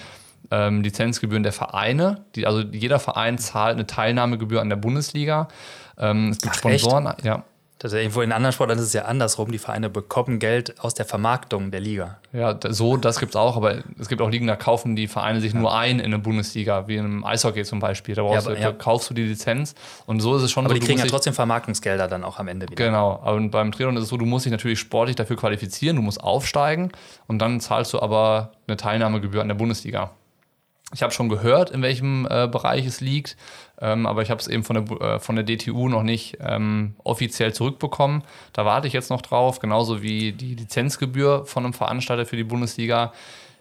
[0.52, 5.48] ähm, Lizenzgebühren der Vereine, die, also jeder Verein zahlt eine Teilnahmegebühr an der Bundesliga.
[5.98, 7.24] Ähm, es gibt Ach, Sponsoren, echt?
[7.24, 7.42] ja.
[7.78, 9.52] Das ist irgendwo in anderen Sportarten ist es ja andersrum.
[9.52, 12.18] Die Vereine bekommen Geld aus der Vermarktung der Liga.
[12.32, 15.40] Ja, so, das gibt es auch, aber es gibt auch Ligen, da kaufen die Vereine
[15.40, 15.60] sich ja.
[15.60, 18.16] nur ein in eine Bundesliga, wie einem Eishockey zum Beispiel.
[18.16, 18.72] Da, ja, aber, du, ja.
[18.72, 20.80] kaufst du die Lizenz und so ist es schon aber so.
[20.80, 22.84] die kriegen ja trotzdem Vermarktungsgelder dann auch am Ende wieder.
[22.84, 26.02] Genau, aber beim Triathlon ist es so, du musst dich natürlich sportlich dafür qualifizieren, du
[26.02, 26.90] musst aufsteigen
[27.28, 30.10] und dann zahlst du aber eine Teilnahmegebühr an der Bundesliga.
[30.94, 33.36] Ich habe schon gehört, in welchem äh, Bereich es liegt,
[33.80, 36.94] ähm, aber ich habe es eben von der, äh, von der DTU noch nicht ähm,
[37.04, 38.24] offiziell zurückbekommen.
[38.52, 42.44] Da warte ich jetzt noch drauf, genauso wie die Lizenzgebühr von einem Veranstalter für die
[42.44, 43.12] Bundesliga.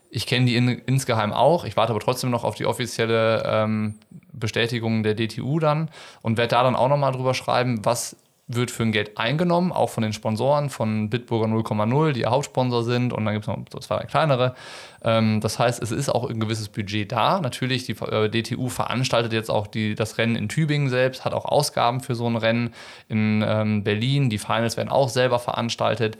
[0.09, 1.65] Ich kenne die in, insgeheim auch.
[1.65, 3.95] Ich warte aber trotzdem noch auf die offizielle ähm,
[4.33, 5.89] Bestätigung der DTU dann
[6.21, 8.15] und werde da dann auch nochmal drüber schreiben, was
[8.47, 12.83] wird für ein Geld eingenommen, auch von den Sponsoren, von Bitburger 0,0, die ihr Hauptsponsor
[12.83, 14.55] sind und dann gibt es noch zwei kleinere.
[15.03, 17.41] Ähm, das heißt, es ist auch ein gewisses Budget da.
[17.41, 21.43] Natürlich, die äh, DTU veranstaltet jetzt auch die, das Rennen in Tübingen selbst, hat auch
[21.43, 22.73] Ausgaben für so ein Rennen
[23.09, 24.29] in ähm, Berlin.
[24.29, 26.17] Die Finals werden auch selber veranstaltet.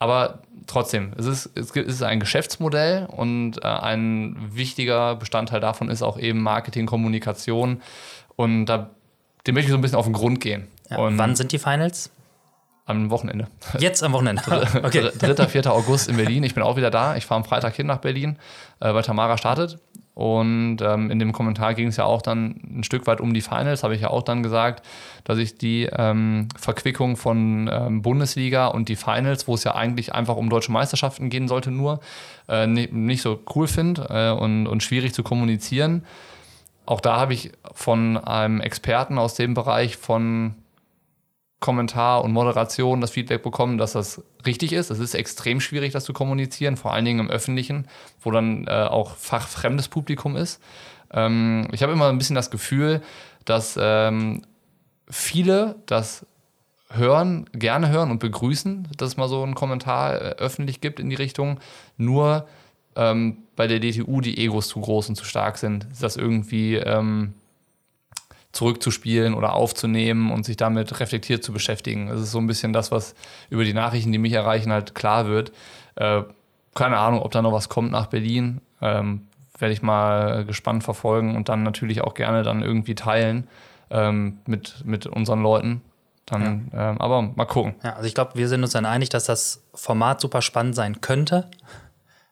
[0.00, 6.02] Aber trotzdem, es ist, es ist ein Geschäftsmodell und äh, ein wichtiger Bestandteil davon ist
[6.02, 7.82] auch eben Marketing, Kommunikation.
[8.34, 8.90] Und da,
[9.46, 10.68] dem möchte ich so ein bisschen auf den Grund gehen.
[10.90, 12.10] Ja, wann sind die Finals?
[12.86, 13.48] Am Wochenende.
[13.78, 14.42] Jetzt am Wochenende.
[14.82, 15.10] okay.
[15.18, 15.46] 3.
[15.46, 15.70] 4.
[15.70, 16.42] August in Berlin.
[16.42, 17.16] Ich bin auch wieder da.
[17.16, 18.38] Ich fahre am Freitag hin nach Berlin,
[18.80, 19.78] äh, weil Tamara startet.
[20.18, 23.40] Und ähm, in dem Kommentar ging es ja auch dann ein Stück weit um die
[23.40, 24.84] Finals, habe ich ja auch dann gesagt,
[25.22, 30.12] dass ich die ähm, Verquickung von ähm, Bundesliga und die Finals, wo es ja eigentlich
[30.12, 32.00] einfach um deutsche Meisterschaften gehen sollte, nur
[32.48, 36.04] äh, nicht, nicht, so cool finde äh, und, und schwierig zu kommunizieren.
[36.84, 40.56] Auch da habe ich von einem Experten aus dem Bereich von
[41.60, 44.90] Kommentar und Moderation das Feedback bekommen, dass das richtig ist.
[44.90, 47.88] Es ist extrem schwierig, das zu kommunizieren, vor allen Dingen im Öffentlichen,
[48.20, 50.62] wo dann äh, auch fachfremdes Publikum ist.
[51.12, 53.02] Ähm, ich habe immer ein bisschen das Gefühl,
[53.44, 54.42] dass ähm,
[55.10, 56.26] viele das
[56.90, 61.10] hören, gerne hören und begrüßen, dass es mal so einen Kommentar äh, öffentlich gibt in
[61.10, 61.58] die Richtung.
[61.96, 62.46] Nur
[62.94, 67.34] ähm, bei der DTU die Egos zu groß und zu stark sind, das irgendwie ähm,
[68.58, 72.08] zurückzuspielen oder aufzunehmen und sich damit reflektiert zu beschäftigen.
[72.08, 73.14] Das ist so ein bisschen das, was
[73.50, 75.52] über die Nachrichten, die mich erreichen, halt klar wird.
[75.94, 76.22] Äh,
[76.74, 78.60] keine Ahnung, ob da noch was kommt nach Berlin.
[78.82, 83.46] Ähm, Werde ich mal gespannt verfolgen und dann natürlich auch gerne dann irgendwie teilen
[83.90, 85.80] ähm, mit, mit unseren Leuten.
[86.26, 86.90] Dann, ja.
[86.90, 87.76] ähm, aber mal gucken.
[87.84, 91.00] Ja, also ich glaube, wir sind uns dann einig, dass das Format super spannend sein
[91.00, 91.48] könnte,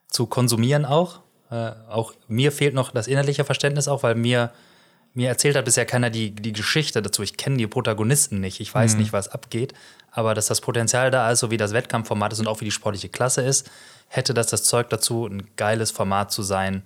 [0.09, 1.21] zu konsumieren auch.
[1.53, 4.51] Äh, auch mir fehlt noch das innerliche Verständnis auch, weil mir
[5.17, 7.23] mir erzählt hat bisher keiner die, die Geschichte dazu.
[7.23, 8.61] Ich kenne die Protagonisten nicht.
[8.61, 9.01] Ich weiß mhm.
[9.01, 9.73] nicht, was abgeht.
[10.11, 12.71] Aber dass das Potenzial da ist, so wie das Wettkampfformat ist und auch wie die
[12.71, 13.71] sportliche Klasse ist,
[14.09, 16.83] hätte das das Zeug dazu, ein geiles Format zu sein,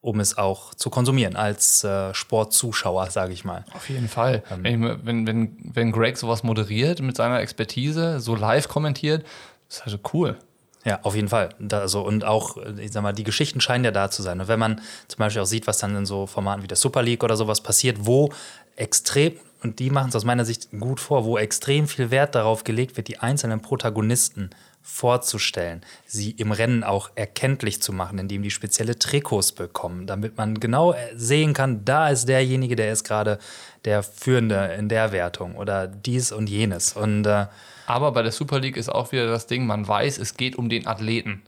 [0.00, 3.64] um es auch zu konsumieren als äh, Sportzuschauer, sage ich mal.
[3.72, 4.42] Auf jeden Fall.
[4.50, 5.04] Ähm.
[5.04, 9.24] Wenn, wenn, wenn Greg sowas moderiert mit seiner Expertise, so live kommentiert,
[9.68, 10.36] ist halt cool.
[10.84, 11.50] Ja, auf jeden Fall.
[11.58, 14.40] Da, also, und auch, ich sag mal, die Geschichten scheinen ja da zu sein.
[14.40, 17.02] Und wenn man zum Beispiel auch sieht, was dann in so Formaten wie der Super
[17.02, 18.32] League oder sowas passiert, wo
[18.76, 22.64] extrem, und die machen es aus meiner Sicht gut vor, wo extrem viel Wert darauf
[22.64, 24.50] gelegt wird, die einzelnen Protagonisten
[24.82, 30.58] vorzustellen, sie im Rennen auch erkenntlich zu machen, indem die spezielle Trikots bekommen, damit man
[30.58, 33.38] genau sehen kann, da ist derjenige, der ist gerade
[33.84, 36.94] der Führende in der Wertung oder dies und jenes.
[36.94, 37.46] Und äh,
[37.90, 40.68] aber bei der Super League ist auch wieder das Ding, man weiß, es geht um
[40.68, 41.42] den Athleten.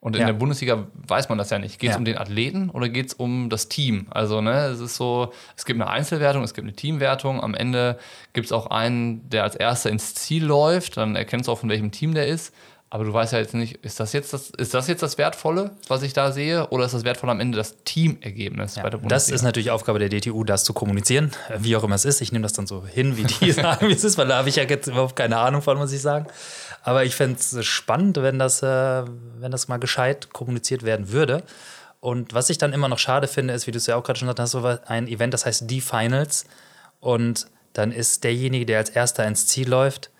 [0.00, 0.28] Und in ja.
[0.28, 1.78] der Bundesliga weiß man das ja nicht.
[1.78, 1.98] Geht es ja.
[1.98, 4.06] um den Athleten oder geht es um das Team?
[4.10, 7.42] Also, ne, es ist so, es gibt eine Einzelwertung, es gibt eine Teamwertung.
[7.42, 7.98] Am Ende
[8.32, 10.96] gibt es auch einen, der als erster ins Ziel läuft.
[10.96, 12.54] Dann erkennst du auch, von welchem Team der ist.
[12.92, 15.70] Aber du weißt ja jetzt nicht, ist das jetzt das, ist das, jetzt das Wertvolle,
[15.86, 18.98] was ich da sehe, oder ist das Wertvolle am Ende das Teamergebnis ja, bei der
[18.98, 19.14] Bundesliga?
[19.14, 22.20] Das ist natürlich Aufgabe der DTU, das zu kommunizieren, wie auch immer es ist.
[22.20, 24.48] Ich nehme das dann so hin, wie die sagen, wie es ist, weil da habe
[24.48, 26.26] ich ja jetzt überhaupt keine Ahnung von, muss ich sagen.
[26.82, 29.04] Aber ich fände es spannend, wenn das, äh,
[29.38, 31.44] wenn das mal gescheit kommuniziert werden würde.
[32.00, 34.18] Und was ich dann immer noch schade finde, ist, wie du es ja auch gerade
[34.18, 36.44] schon gesagt hast, so ein Event, das heißt die Finals.
[36.98, 40.10] Und dann ist derjenige, der als erster ins Ziel läuft,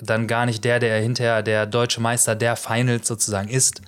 [0.00, 3.82] dann gar nicht der, der hinterher der deutsche Meister der Finals sozusagen ist.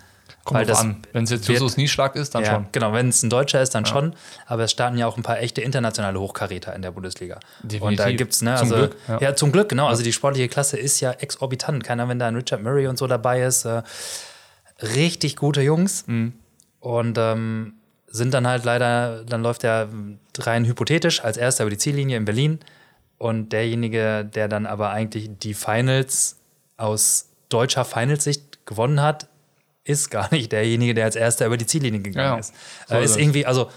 [0.45, 1.03] Kommt Weil an.
[1.13, 2.67] Wenn es jetzt Justus Nieschlag ist, dann ja, schon.
[2.73, 3.91] Genau, wenn es ein Deutscher ist, dann ja.
[3.91, 4.15] schon.
[4.47, 7.39] Aber es starten ja auch ein paar echte internationale Hochkaräter in der Bundesliga.
[7.63, 7.83] Definitiv.
[7.83, 8.97] Und da gibt es, ne, also, zum Glück.
[9.07, 9.21] Ja.
[9.21, 9.37] ja.
[9.37, 9.89] zum Glück, genau.
[9.89, 11.85] Also die sportliche Klasse ist ja exorbitant.
[11.85, 13.67] Keiner, wenn da ein Richard Murray und so dabei ist.
[13.67, 13.83] Äh,
[14.83, 16.07] richtig gute Jungs.
[16.07, 16.33] Mhm.
[16.81, 17.75] Und ähm,
[18.07, 19.89] sind dann halt leider, dann läuft er
[20.39, 22.61] rein hypothetisch als erster über die Ziellinie in Berlin
[23.21, 26.39] und derjenige, der dann aber eigentlich die Finals
[26.79, 29.29] aus deutscher Finalsicht gewonnen hat,
[29.85, 32.55] ist gar nicht derjenige, der als erster über die Ziellinie gegangen ja, ist.
[32.89, 33.71] So äh, ist irgendwie, also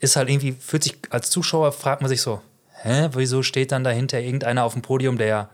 [0.00, 2.40] ist halt irgendwie, fühlt sich als Zuschauer, fragt man sich so,
[2.82, 5.50] hä, wieso steht dann dahinter irgendeiner auf dem Podium, der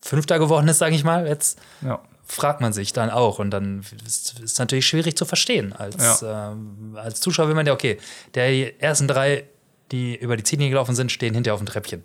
[0.00, 2.00] Fünfter geworden ist, sage ich mal, jetzt ja.
[2.26, 5.72] fragt man sich dann auch und dann ist es natürlich schwierig zu verstehen.
[5.74, 6.50] Als, ja.
[6.50, 7.98] ähm, als Zuschauer will man ja, okay,
[8.34, 9.44] der ersten drei,
[9.92, 12.02] die über die Ziellinie gelaufen sind, stehen hinter auf dem Treppchen.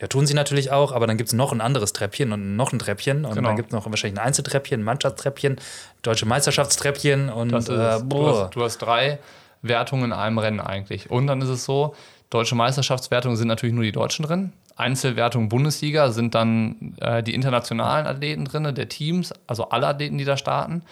[0.00, 2.72] Ja, tun sie natürlich auch, aber dann gibt es noch ein anderes Treppchen und noch
[2.72, 3.24] ein Treppchen.
[3.24, 3.48] Und genau.
[3.48, 5.56] dann gibt es noch wahrscheinlich ein Einzeltreppchen, ein Mannschaftstreppchen,
[6.02, 9.20] deutsche Meisterschaftstreppchen und äh, du, hast, du, hast, drei
[9.62, 11.10] Wertungen in einem Rennen eigentlich.
[11.10, 11.94] Und dann ist es so,
[12.30, 14.52] deutsche Meisterschaftswertungen sind natürlich nur die Deutschen drin.
[14.76, 20.24] Einzelwertung Bundesliga sind dann äh, die internationalen Athleten drin, der Teams, also alle Athleten, die
[20.24, 20.82] da starten.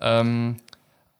[0.00, 0.56] Ähm,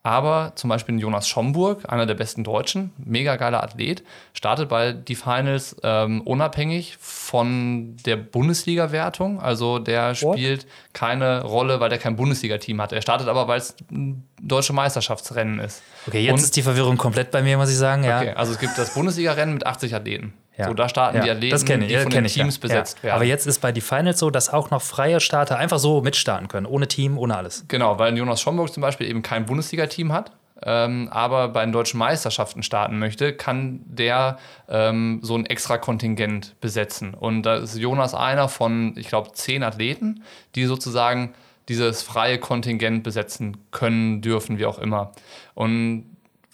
[0.02, 5.14] aber zum Beispiel Jonas Schomburg, einer der besten Deutschen, mega geiler Athlet, startet bei die
[5.14, 9.40] Finals ähm, unabhängig von der Bundesliga-Wertung.
[9.40, 12.92] Also der spielt keine Rolle, weil der kein Bundesliga-Team hat.
[12.92, 15.82] Er startet aber, weil es ein deutsche Meisterschaftsrennen ist.
[16.06, 18.02] Okay, jetzt Und, ist die Verwirrung komplett bei mir, muss ich sagen.
[18.02, 18.20] Ja.
[18.20, 20.32] Okay, also es gibt das Bundesliga-Rennen mit 80 Athleten.
[20.60, 20.68] Ja.
[20.68, 21.22] So, da starten ja.
[21.24, 22.60] die Athleten, das ich, die von den Teams ja.
[22.60, 23.14] besetzt werden.
[23.16, 26.48] Aber jetzt ist bei die Finals so, dass auch noch freie Starter einfach so mitstarten
[26.48, 27.64] können, ohne Team, ohne alles.
[27.68, 30.32] Genau, weil Jonas Schomburg zum Beispiel eben kein Bundesliga-Team hat.
[30.62, 34.38] Ähm, aber bei den deutschen Meisterschaften starten möchte, kann der
[34.68, 37.14] ähm, so ein extra Kontingent besetzen.
[37.14, 40.22] Und da ist Jonas einer von, ich glaube, zehn Athleten,
[40.54, 41.32] die sozusagen
[41.70, 45.12] dieses freie Kontingent besetzen können, dürfen, wie auch immer.
[45.54, 46.09] Und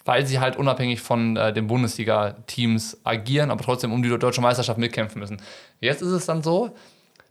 [0.07, 4.79] weil sie halt unabhängig von äh, den Bundesliga-Teams agieren, aber trotzdem um die deutsche Meisterschaft
[4.79, 5.43] mitkämpfen müssen.
[5.81, 6.75] Jetzt ist es dann so,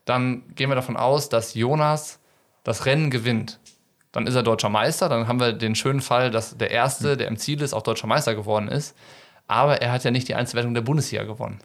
[0.03, 2.19] dann gehen wir davon aus, dass Jonas
[2.63, 3.59] das Rennen gewinnt.
[4.11, 7.27] Dann ist er deutscher Meister, dann haben wir den schönen Fall, dass der Erste, der
[7.27, 8.95] im Ziel ist, auch deutscher Meister geworden ist.
[9.47, 11.59] Aber er hat ja nicht die Einzelwertung der Bundesliga gewonnen.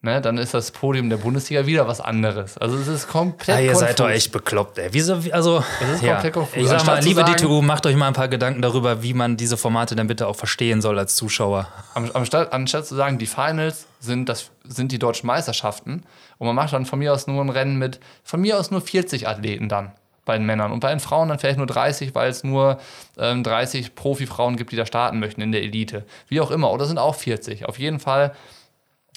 [0.00, 2.56] Ne, dann ist das Podium der Bundesliga wieder was anderes.
[2.56, 3.48] Also es ist komplett.
[3.48, 3.80] Ja, ihr konfus.
[3.88, 4.90] seid doch echt bekloppt, ey.
[4.92, 6.12] Wieso, also, Das ist ja.
[6.12, 6.56] komplett konfus.
[6.56, 9.36] Ich sag mal, liebe sagen- DTU, macht euch mal ein paar Gedanken darüber, wie man
[9.36, 11.66] diese Formate dann bitte auch verstehen soll als Zuschauer.
[11.94, 16.04] Am, anstatt, anstatt zu sagen, die Finals sind, das, sind die deutschen Meisterschaften
[16.38, 18.80] und man macht dann von mir aus nur ein Rennen mit, von mir aus nur
[18.80, 19.90] 40 Athleten dann
[20.24, 22.78] bei den Männern und bei den Frauen dann vielleicht nur 30, weil es nur
[23.18, 26.04] ähm, 30 Profifrauen gibt, die da starten möchten in der Elite.
[26.28, 27.66] Wie auch immer, oder sind auch 40.
[27.66, 28.32] Auf jeden Fall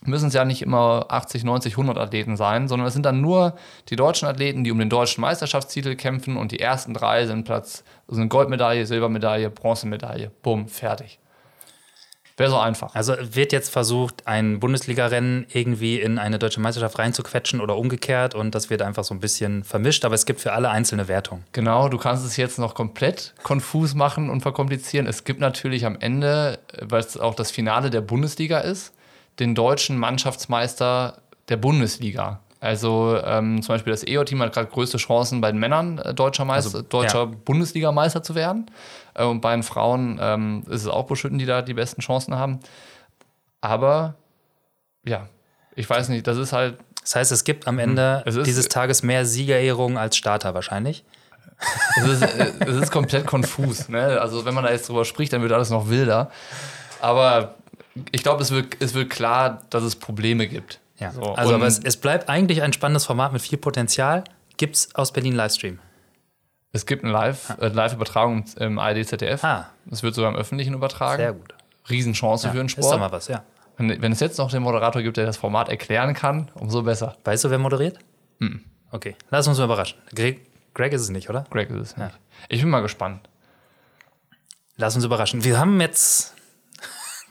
[0.05, 3.55] müssen es ja nicht immer 80, 90, 100 Athleten sein, sondern es sind dann nur
[3.89, 7.83] die deutschen Athleten, die um den deutschen Meisterschaftstitel kämpfen und die ersten drei sind Platz,
[8.07, 11.19] sind Goldmedaille, Silbermedaille, Bronzemedaille, bumm, fertig.
[12.37, 12.95] Wäre so einfach.
[12.95, 18.55] Also wird jetzt versucht, ein Bundesliga-Rennen irgendwie in eine deutsche Meisterschaft reinzuquetschen oder umgekehrt und
[18.55, 21.43] das wird einfach so ein bisschen vermischt, aber es gibt für alle einzelne Wertungen.
[21.51, 25.05] Genau, du kannst es jetzt noch komplett konfus machen und verkomplizieren.
[25.05, 28.93] Es gibt natürlich am Ende, weil es auch das Finale der Bundesliga ist,
[29.39, 31.17] den deutschen Mannschaftsmeister
[31.49, 32.39] der Bundesliga.
[32.59, 36.45] Also ähm, zum Beispiel das EO-Team hat gerade größte Chancen bei den Männern äh, deutscher,
[36.45, 37.31] Meister, Also, deutscher ja.
[37.45, 38.69] Bundesligameister zu werden.
[39.15, 42.35] Äh, und bei den Frauen ähm, ist es auch Buschütten, die da die besten Chancen
[42.35, 42.59] haben.
[43.61, 44.15] Aber
[45.05, 45.27] ja,
[45.75, 48.23] ich weiß nicht, das ist halt Das heißt, es gibt am Ende Hm.
[48.27, 51.03] Es ist- dieses Tages mehr Siegerehrungen als Starter wahrscheinlich.
[51.97, 53.87] Es ist, äh, es ist komplett konfus.
[53.89, 54.19] Ne?
[54.21, 56.29] Also, wenn man da jetzt drüber spricht, dann wird alles noch wilder.
[56.99, 57.55] Aber
[58.11, 60.79] ich glaube, es wird, es wird klar, dass es Probleme gibt.
[60.99, 61.11] Ja.
[61.11, 64.23] So, also, aber es, es bleibt eigentlich ein spannendes Format mit viel Potenzial.
[64.57, 65.79] Gibt es aus Berlin Livestream?
[66.73, 69.43] es gibt eine Live- äh, Live-Übertragung im ARD ZDF.
[69.43, 71.17] Ah, Es wird sogar im Öffentlichen übertragen.
[71.17, 71.53] sehr gut.
[71.89, 72.99] Riesenchance für den Ist doch Sport.
[72.99, 73.43] mal was, ja.
[73.77, 77.17] Wenn, wenn es jetzt noch den Moderator gibt, der das Format erklären kann, umso besser.
[77.25, 77.97] Weißt du, wer moderiert?
[78.39, 78.61] Hm.
[78.91, 79.97] Okay, lass uns mal überraschen.
[80.15, 81.45] Greg, Greg ist es nicht, oder?
[81.49, 82.11] Greg ist es nicht.
[82.47, 83.27] Ich bin mal gespannt.
[84.77, 85.43] Lass uns überraschen.
[85.43, 86.33] Wir haben jetzt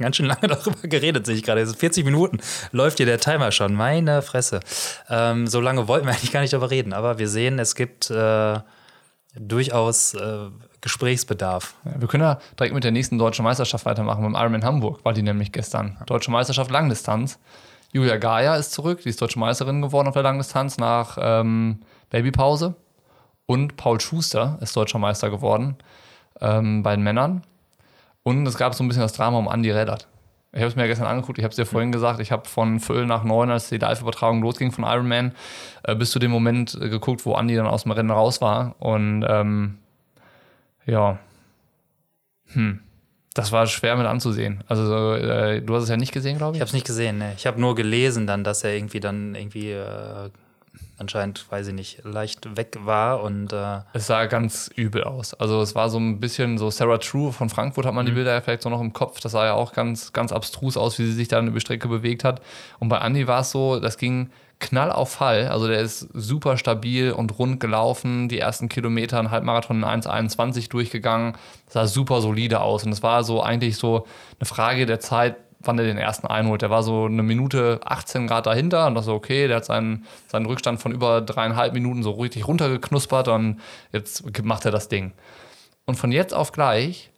[0.00, 1.60] ganz schön lange darüber geredet, sehe ich gerade.
[1.60, 2.38] Jetzt 40 Minuten
[2.72, 3.74] läuft hier der Timer schon.
[3.74, 4.60] Meine Fresse.
[5.08, 8.10] Ähm, so lange wollten wir eigentlich gar nicht darüber reden, aber wir sehen, es gibt
[8.10, 8.58] äh,
[9.34, 10.48] durchaus äh,
[10.80, 11.74] Gesprächsbedarf.
[11.84, 14.22] Wir können ja direkt mit der nächsten deutschen Meisterschaft weitermachen.
[14.22, 15.98] Beim Ironman Hamburg war die nämlich gestern.
[16.06, 17.38] Deutsche Meisterschaft Langdistanz.
[17.92, 21.80] Julia Gaia ist zurück, die ist deutsche Meisterin geworden auf der Langdistanz nach ähm,
[22.10, 22.74] Babypause.
[23.46, 25.76] Und Paul Schuster ist deutscher Meister geworden
[26.40, 27.42] ähm, bei den Männern.
[28.22, 30.06] Und es gab so ein bisschen das Drama um Andy Reddert.
[30.52, 32.80] Ich habe es mir gestern angeguckt, ich habe es dir vorhin gesagt, ich habe von
[32.80, 35.32] Viertel nach neun, als die Live-Übertragung losging von Ironman,
[35.84, 38.74] äh, bis zu dem Moment äh, geguckt, wo Andy dann aus dem Rennen raus war.
[38.80, 39.78] Und ähm,
[40.86, 41.18] ja,
[42.52, 42.80] hm.
[43.34, 44.64] Das war schwer mit anzusehen.
[44.66, 46.60] Also, äh, du hast es ja nicht gesehen, glaube Ich ich.
[46.62, 47.32] habe es nicht gesehen, ne.
[47.36, 50.30] Ich habe nur gelesen dann, dass er irgendwie dann irgendwie äh,
[51.00, 55.34] anscheinend, weiß ich nicht, leicht weg war und äh, Es sah ganz übel aus.
[55.34, 58.32] Also, es war so ein bisschen so Sarah True von Frankfurt, hat man die Bilder
[58.32, 59.20] ja vielleicht so noch im Kopf.
[59.20, 61.88] Das sah ja auch ganz, ganz abstrus aus, wie sie sich da über die Strecke
[61.88, 62.42] bewegt hat.
[62.78, 65.48] Und bei Andy war es so, das ging Knall auf Fall.
[65.48, 68.28] Also, der ist super stabil und rund gelaufen.
[68.28, 71.34] Die ersten Kilometer, ein Halbmarathon in 1,21 durchgegangen.
[71.66, 72.84] Sah super solide aus.
[72.84, 74.06] Und es war so eigentlich so
[74.38, 76.62] eine Frage der Zeit, wann er den ersten einholt.
[76.62, 80.06] Der war so eine Minute 18 Grad dahinter und das so, okay, der hat seinen,
[80.28, 83.60] seinen Rückstand von über dreieinhalb Minuten so richtig runtergeknuspert und
[83.92, 85.12] jetzt macht er das Ding.
[85.86, 87.10] Und von jetzt auf gleich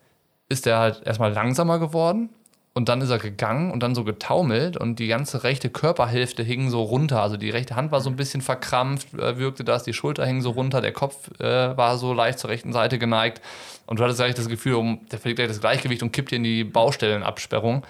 [0.48, 2.30] ist er halt erstmal langsamer geworden
[2.74, 6.70] und dann ist er gegangen und dann so getaumelt und die ganze rechte Körperhälfte hing
[6.70, 7.22] so runter.
[7.22, 10.40] Also die rechte Hand war so ein bisschen verkrampft, äh, wirkte das, die Schulter hing
[10.40, 13.42] so runter, der Kopf äh, war so leicht zur rechten Seite geneigt
[13.86, 16.44] und du hattest eigentlich das Gefühl, der verliert gleich das Gleichgewicht und kippt dir in
[16.44, 17.84] die Baustellenabsperrung.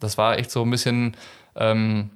[0.00, 1.16] Das war echt so ein bisschen
[1.56, 2.10] ähm,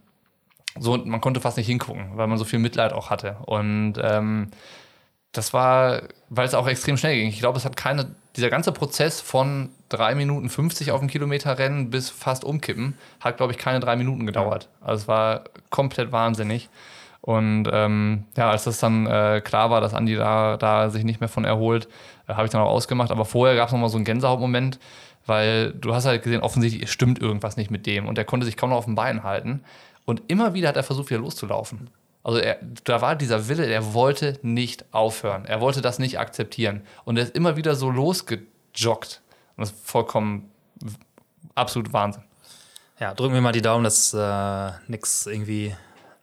[0.79, 3.37] so, man konnte fast nicht hingucken, weil man so viel Mitleid auch hatte.
[3.47, 4.51] Und ähm,
[5.33, 7.29] das war, weil es auch extrem schnell ging.
[7.29, 11.59] Ich glaube, es hat keine, dieser ganze Prozess von 3 Minuten 50 auf dem Kilometer
[11.59, 14.69] Rennen bis fast umkippen, hat, glaube ich, keine drei Minuten gedauert.
[14.81, 16.69] Also es war komplett wahnsinnig.
[17.21, 21.21] Und ähm, ja, als das dann äh, klar war, dass Andi da, da sich nicht
[21.21, 21.87] mehr von erholt,
[22.27, 23.11] äh, habe ich dann auch ausgemacht.
[23.11, 24.81] Aber vorher gab es nochmal so einen Gänsehautmoment,
[25.27, 28.07] weil du hast halt gesehen, offensichtlich stimmt irgendwas nicht mit dem.
[28.07, 29.63] Und er konnte sich kaum noch auf den Beinen halten.
[30.05, 31.91] Und immer wieder hat er versucht, wieder loszulaufen.
[32.25, 35.45] Also er, da war dieser Wille, er wollte nicht aufhören.
[35.45, 36.83] Er wollte das nicht akzeptieren.
[37.05, 39.23] Und er ist immer wieder so losgejoggt.
[39.57, 40.51] Und das ist vollkommen
[41.55, 42.23] absolut Wahnsinn.
[42.99, 45.75] ja, drücken wir mal die Daumen, dass äh, nichts irgendwie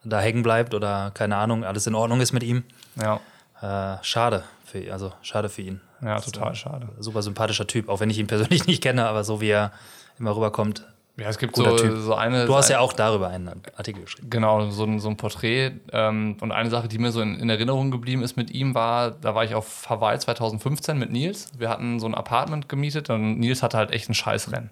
[0.03, 2.63] da hängen bleibt oder keine Ahnung, alles in Ordnung ist mit ihm.
[2.95, 3.19] Ja.
[3.61, 5.81] Äh, schade für, also schade für ihn.
[6.01, 6.89] Ja, total schade.
[6.99, 9.71] Super sympathischer Typ, auch wenn ich ihn persönlich nicht kenne, aber so wie er
[10.17, 10.85] immer rüberkommt.
[11.19, 11.97] Ja, es gibt so, Typ.
[11.97, 12.45] so eine.
[12.45, 14.29] Du hast ja auch darüber einen Artikel geschrieben.
[14.29, 15.73] Genau, so ein, so ein Porträt.
[15.91, 19.11] Ähm, und eine Sache, die mir so in, in Erinnerung geblieben ist mit ihm, war,
[19.11, 21.49] da war ich auf Hawaii 2015 mit Nils.
[21.57, 24.69] Wir hatten so ein Apartment gemietet und Nils hatte halt echt ein Scheißrennen.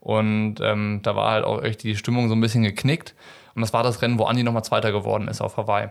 [0.00, 3.14] Und ähm, da war halt auch echt die Stimmung so ein bisschen geknickt.
[3.54, 5.88] Und das war das Rennen, wo Andi nochmal Zweiter geworden ist auf Hawaii.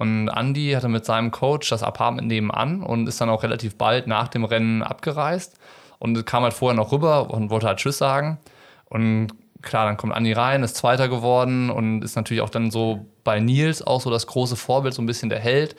[0.00, 4.06] Und Andi hatte mit seinem Coach das Apartment nebenan und ist dann auch relativ bald
[4.06, 5.58] nach dem Rennen abgereist
[5.98, 8.38] und kam halt vorher noch rüber und wollte halt Tschüss sagen.
[8.86, 9.28] Und
[9.60, 13.40] klar, dann kommt Andi rein, ist Zweiter geworden und ist natürlich auch dann so bei
[13.40, 15.76] Nils auch so das große Vorbild, so ein bisschen der Held.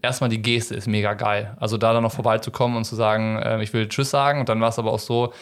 [0.00, 1.58] Erstmal die Geste ist mega geil.
[1.60, 4.40] Also da dann noch vorbeizukommen und zu sagen, äh, ich will Tschüss sagen.
[4.40, 5.34] Und dann war es aber auch so,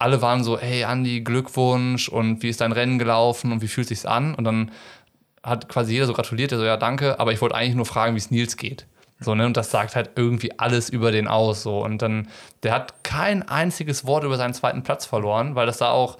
[0.00, 3.86] alle waren so, hey Andi, Glückwunsch und wie ist dein Rennen gelaufen und wie fühlt
[3.86, 4.34] sich's an?
[4.34, 4.72] Und dann
[5.42, 8.14] hat quasi jeder so gratuliert, der so, ja, danke, aber ich wollte eigentlich nur fragen,
[8.14, 8.86] wie es Nils geht.
[9.20, 9.46] So, ne?
[9.46, 11.62] Und das sagt halt irgendwie alles über den aus.
[11.62, 11.84] So.
[11.84, 12.28] Und dann,
[12.62, 16.18] der hat kein einziges Wort über seinen zweiten Platz verloren, weil das da auch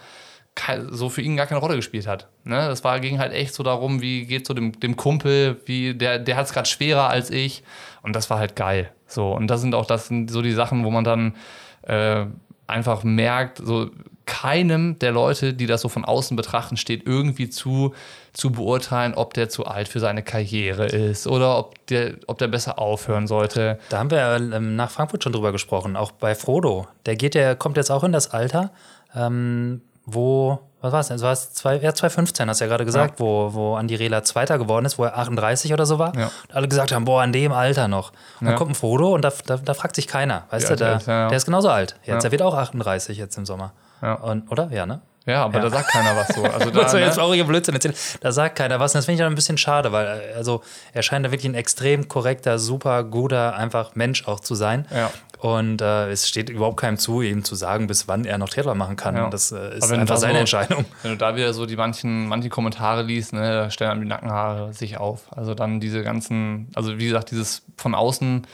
[0.91, 2.29] so für ihn gar keine Rolle gespielt hat.
[2.45, 2.57] Ne?
[2.57, 6.19] Das war, ging halt echt so darum, wie geht so dem, dem Kumpel, wie der,
[6.19, 7.63] der hat es gerade schwerer als ich.
[8.03, 8.93] Und das war halt geil.
[9.07, 11.35] So, und das sind auch das sind so die Sachen, wo man dann
[11.83, 12.27] äh,
[12.67, 13.91] einfach merkt, so
[14.31, 17.93] keinem der Leute, die das so von außen betrachten, steht irgendwie zu,
[18.33, 22.49] zu beurteilen, ob der zu alt für seine Karriere ist oder ob der, ob der
[22.49, 23.79] besser aufhören sollte.
[23.89, 26.87] Da haben wir ähm, nach Frankfurt schon drüber gesprochen, auch bei Frodo.
[27.07, 28.71] Der geht, der kommt jetzt auch in das Alter,
[29.17, 31.17] ähm, wo, was war es denn?
[31.17, 34.23] Das war es zwei, ja, 2015, hast du ja gerade gesagt, wo, wo Andi Rehler
[34.23, 36.17] Zweiter geworden ist, wo er 38 oder so war.
[36.17, 36.31] Ja.
[36.49, 38.11] Und alle gesagt haben, boah, an dem Alter noch.
[38.41, 38.55] Und dann Ja.
[38.57, 40.97] kommt ein Frodo und da, da, da fragt sich keiner, weißt du, alt der, er
[40.97, 41.29] ist, ja, ja.
[41.29, 41.97] der ist genauso alt.
[42.05, 42.29] Jetzt, Ja.
[42.29, 43.73] er wird auch 38 jetzt im Sommer.
[44.03, 44.15] Ja.
[44.15, 44.71] Und, oder?
[44.73, 45.01] Ja, ne?
[45.27, 45.65] Ja, aber Ja.
[45.65, 46.43] da sagt keiner was so.
[46.43, 47.23] Also da, Was soll jetzt ne?
[47.23, 47.95] traurige Blödsinn erzählen?
[48.21, 48.95] Da sagt keiner was.
[48.95, 51.55] Und das finde ich dann ein bisschen schade, weil also, er scheint da wirklich ein
[51.55, 54.87] extrem korrekter, super guter, einfach Mensch auch zu sein.
[54.91, 55.11] Ja.
[55.39, 58.77] Und äh, es steht überhaupt keinem zu, ihm zu sagen, bis wann er noch Triathlon
[58.77, 59.17] machen kann.
[59.17, 59.29] Ja.
[59.31, 60.85] Das äh, ist einfach seine so- Entscheidung.
[61.03, 64.09] Wenn du da wieder so die manchen, manche Kommentare liest, ne, da stellen einem die
[64.09, 65.23] Nackenhaare sich auf.
[65.37, 68.47] Also dann diese ganzen, also wie gesagt, dieses von außen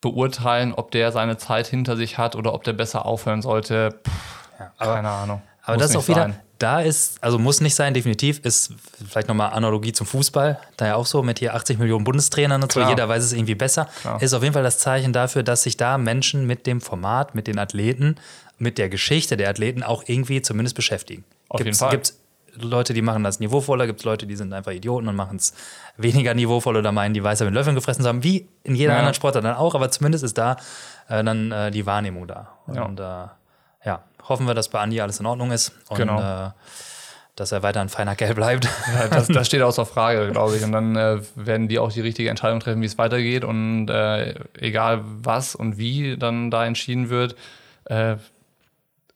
[0.00, 4.49] beurteilen, ob der seine Zeit hinter sich hat oder ob der besser aufhören sollte, pff,
[4.78, 5.42] aber- keine Ahnung.
[5.62, 6.40] Aber Muss das ist auch wieder, sein.
[6.58, 8.72] da ist, also muss nicht sein, definitiv, ist
[9.08, 12.72] vielleicht nochmal Analogie zum Fußball, da ja auch so mit hier 80 Millionen Bundestrainern und
[12.72, 14.20] so, jeder weiß es irgendwie besser, Klar.
[14.22, 17.46] ist auf jeden Fall das Zeichen dafür, dass sich da Menschen mit dem Format, mit
[17.46, 18.16] den Athleten,
[18.58, 21.24] mit der Geschichte der Athleten auch irgendwie zumindest beschäftigen.
[21.48, 21.90] Auf jeden Fall.
[21.90, 22.16] Gibt's
[22.56, 25.52] Leute, die machen das niveauvoller, gibt es Leute, die sind einfach Idioten und machen es
[25.96, 28.98] weniger niveauvoll oder meinen, die Weißer mit Löffeln gefressen zu haben, wie in jeder Ja.
[28.98, 30.56] anderen Sportart dann auch, aber zumindest ist da
[31.08, 32.48] äh, dann äh, die Wahrnehmung da.
[32.74, 32.82] Ja.
[32.82, 33.36] Und äh, ja,
[34.28, 36.20] hoffen wir, dass bei Andi alles in Ordnung ist und Genau.
[36.20, 36.50] äh,
[37.36, 38.68] dass er weiter ein feiner Kerl bleibt.
[38.94, 40.64] Ja, das, das steht außer Frage, glaube ich.
[40.64, 43.44] Und dann äh, werden die auch die richtige Entscheidung treffen, wie es weitergeht.
[43.44, 47.36] Und äh, egal was und wie dann da entschieden wird,
[47.84, 48.16] äh,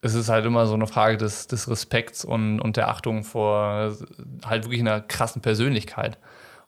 [0.01, 3.95] es ist halt immer so eine Frage des, des Respekts und, und der Achtung vor
[4.45, 6.17] halt wirklich einer krassen Persönlichkeit.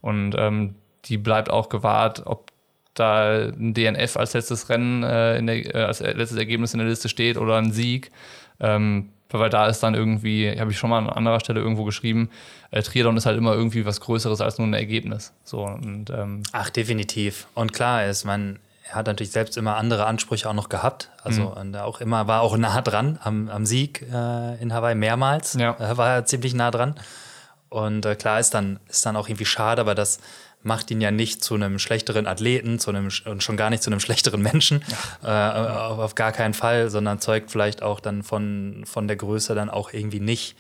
[0.01, 0.75] Und ähm,
[1.05, 2.51] die bleibt auch gewahrt, ob
[2.99, 6.87] da ein DNF als letztes Rennen, äh, in der, äh, als letztes Ergebnis in der
[6.87, 8.11] Liste steht oder ein Sieg.
[8.59, 12.29] Ähm, weil da ist dann irgendwie, habe ich schon mal an anderer Stelle irgendwo geschrieben,
[12.71, 15.33] äh, Triathlon ist halt immer irgendwie was Größeres als nur ein Ergebnis.
[15.43, 17.47] So und ähm, Ach, definitiv.
[17.53, 21.09] Und klar ist, man, hat natürlich selbst immer andere Ansprüche auch noch gehabt.
[21.23, 21.47] Also Mhm.
[21.47, 25.55] und auch immer, war auch nah dran am, am Sieg äh, in Hawaii mehrmals.
[25.55, 25.75] Ja.
[25.79, 26.95] Äh, war er ziemlich nah dran.
[27.69, 30.19] Und äh, klar ist dann, ist dann auch irgendwie schade, aber das
[30.63, 33.89] macht ihn ja nicht zu einem schlechteren Athleten, zu einem und schon gar nicht zu
[33.89, 34.83] einem schlechteren Menschen.
[35.23, 39.55] Äh, auf, auf gar keinen Fall, sondern zeugt vielleicht auch dann von, von der Größe
[39.55, 40.57] dann auch irgendwie nicht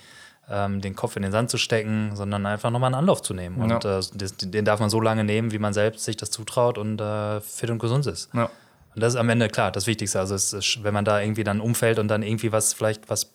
[0.49, 3.57] ähm, den Kopf in den Sand zu stecken, sondern einfach nochmal einen Anlauf zu nehmen.
[3.57, 3.99] Und Ja.
[3.99, 4.01] äh,
[4.43, 7.69] den darf man so lange nehmen, wie man selbst sich das zutraut und äh, fit
[7.69, 8.29] und gesund ist.
[8.33, 8.49] ja.
[8.95, 10.19] Und das ist am Ende klar das Wichtigste.
[10.19, 13.31] Also es ist, wenn man da irgendwie dann umfällt und dann irgendwie was vielleicht was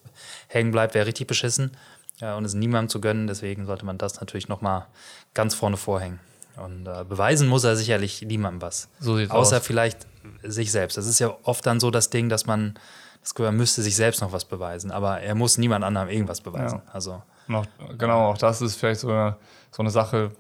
[0.49, 1.71] hängen bleibt, wäre richtig beschissen.
[2.19, 3.29] Ja, und es niemandem zu gönnen.
[3.29, 4.87] Deswegen sollte man das natürlich noch mal
[5.35, 6.19] ganz vorne vorhängen.
[6.57, 8.89] Und äh, beweisen muss er sicherlich niemandem was.
[9.01, 9.67] So sieht's Außer aus.
[9.67, 10.07] vielleicht
[10.43, 10.97] sich selbst.
[10.97, 12.75] Das ist ja oft dann so das Ding, dass man
[13.23, 14.91] das Gefühl, er müsste sich selbst noch was beweisen.
[14.91, 16.83] Aber er muss niemand anderem irgendwas beweisen.
[16.93, 19.37] Also Und auch, genau, auch das ist vielleicht so eine,
[19.71, 20.33] so eine Sache,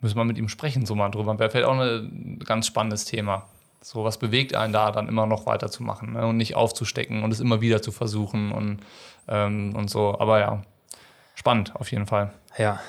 [0.00, 1.38] müssen wir mit ihm sprechen, so mal drüber.
[1.38, 3.46] Wäre vielleicht auch ein ganz spannendes Thema.
[3.80, 6.26] So, was bewegt einen da dann immer noch weiterzumachen ne?
[6.26, 8.80] und nicht aufzustecken und es immer wieder zu versuchen und,
[9.28, 10.18] ähm, und so.
[10.18, 10.62] Aber ja,
[11.36, 12.32] spannend auf jeden Fall.
[12.58, 12.80] ja,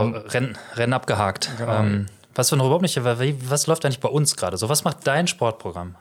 [0.00, 1.50] so, Rennen, Rennen abgehakt.
[1.58, 1.80] Genau.
[1.80, 4.68] Ähm, was für ein überhaupt nicht, was läuft eigentlich bei uns gerade so?
[4.68, 5.96] Was macht dein Sportprogramm?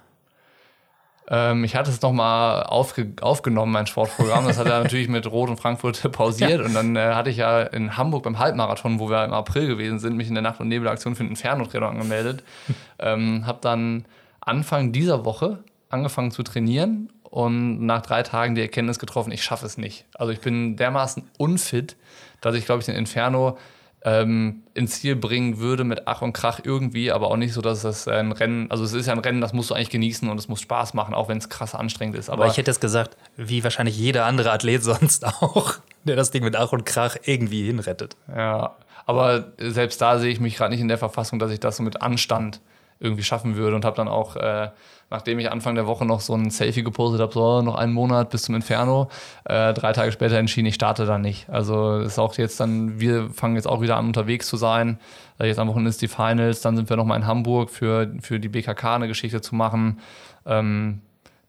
[1.28, 4.46] Ähm, ich hatte es nochmal aufge aufgenommen, mein Sportprogramm.
[4.46, 6.62] Das hat er natürlich mit Rot und Frankfurt pausiert.
[6.62, 10.00] Und dann äh, hatte ich ja in Hamburg beim Halbmarathon, wo wir im April gewesen
[10.00, 12.44] sind, mich in der Nacht- und Nebelaktion für den Inferno-Trainer angemeldet.
[13.00, 14.06] ähm, habe dann
[14.42, 19.66] Anfang dieser Woche angefangen zu trainieren und nach drei Tagen die Erkenntnis getroffen, ich schaffe
[19.66, 20.06] es nicht.
[20.16, 21.96] Also ich bin dermaßen unfit,
[22.42, 23.58] dass ich, glaube ich, den Inferno
[24.06, 27.84] ähm, ins Ziel bringen würde mit Ach und Krach irgendwie, aber auch nicht so, dass
[27.84, 30.38] es ein Rennen, also es ist ja ein Rennen, das musst du eigentlich genießen und
[30.38, 32.30] es muss Spaß machen, auch wenn es krass anstrengend ist.
[32.30, 36.32] Aber, aber ich hätte jetzt gesagt, wie wahrscheinlich jeder andere Athlet sonst auch, der das
[36.32, 38.18] Ding mit Ach und Krach irgendwie hinrettet.
[38.28, 38.76] Ja,
[39.06, 41.84] aber selbst da sehe ich mich gerade nicht in der Verfassung, dass ich das so
[41.84, 42.62] mit Anstand
[43.04, 44.70] irgendwie schaffen würde und habe dann auch, äh,
[45.10, 48.30] nachdem ich Anfang der Woche noch so ein Selfie gepostet habe, so noch einen Monat
[48.30, 49.10] bis zum Inferno,
[49.46, 51.50] äh, drei Tage später entschieden, ich starte dann nicht.
[51.50, 55.00] Also ist auch jetzt dann, wir fangen jetzt auch wieder an unterwegs zu sein.
[55.40, 58.40] Äh, jetzt am Wochenende ist die Finals, dann sind wir nochmal in Hamburg für, für
[58.40, 60.00] die BKK eine Geschichte zu machen.
[60.46, 61.02] Ähm,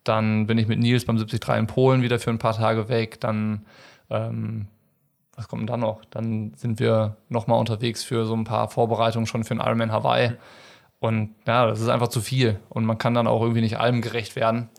[0.03, 3.21] dann bin ich mit Nils beim 73 in Polen wieder für ein paar Tage weg.
[3.21, 3.65] Dann
[4.11, 4.67] ähm,
[5.37, 6.05] was kommt denn dann noch?
[6.11, 10.33] Dann sind wir nochmal unterwegs für so ein paar Vorbereitungen schon für den Ironman Hawaii.
[11.05, 12.59] Und ja, das ist einfach zu viel.
[12.71, 14.71] Und man kann dann auch irgendwie nicht allem gerecht werden.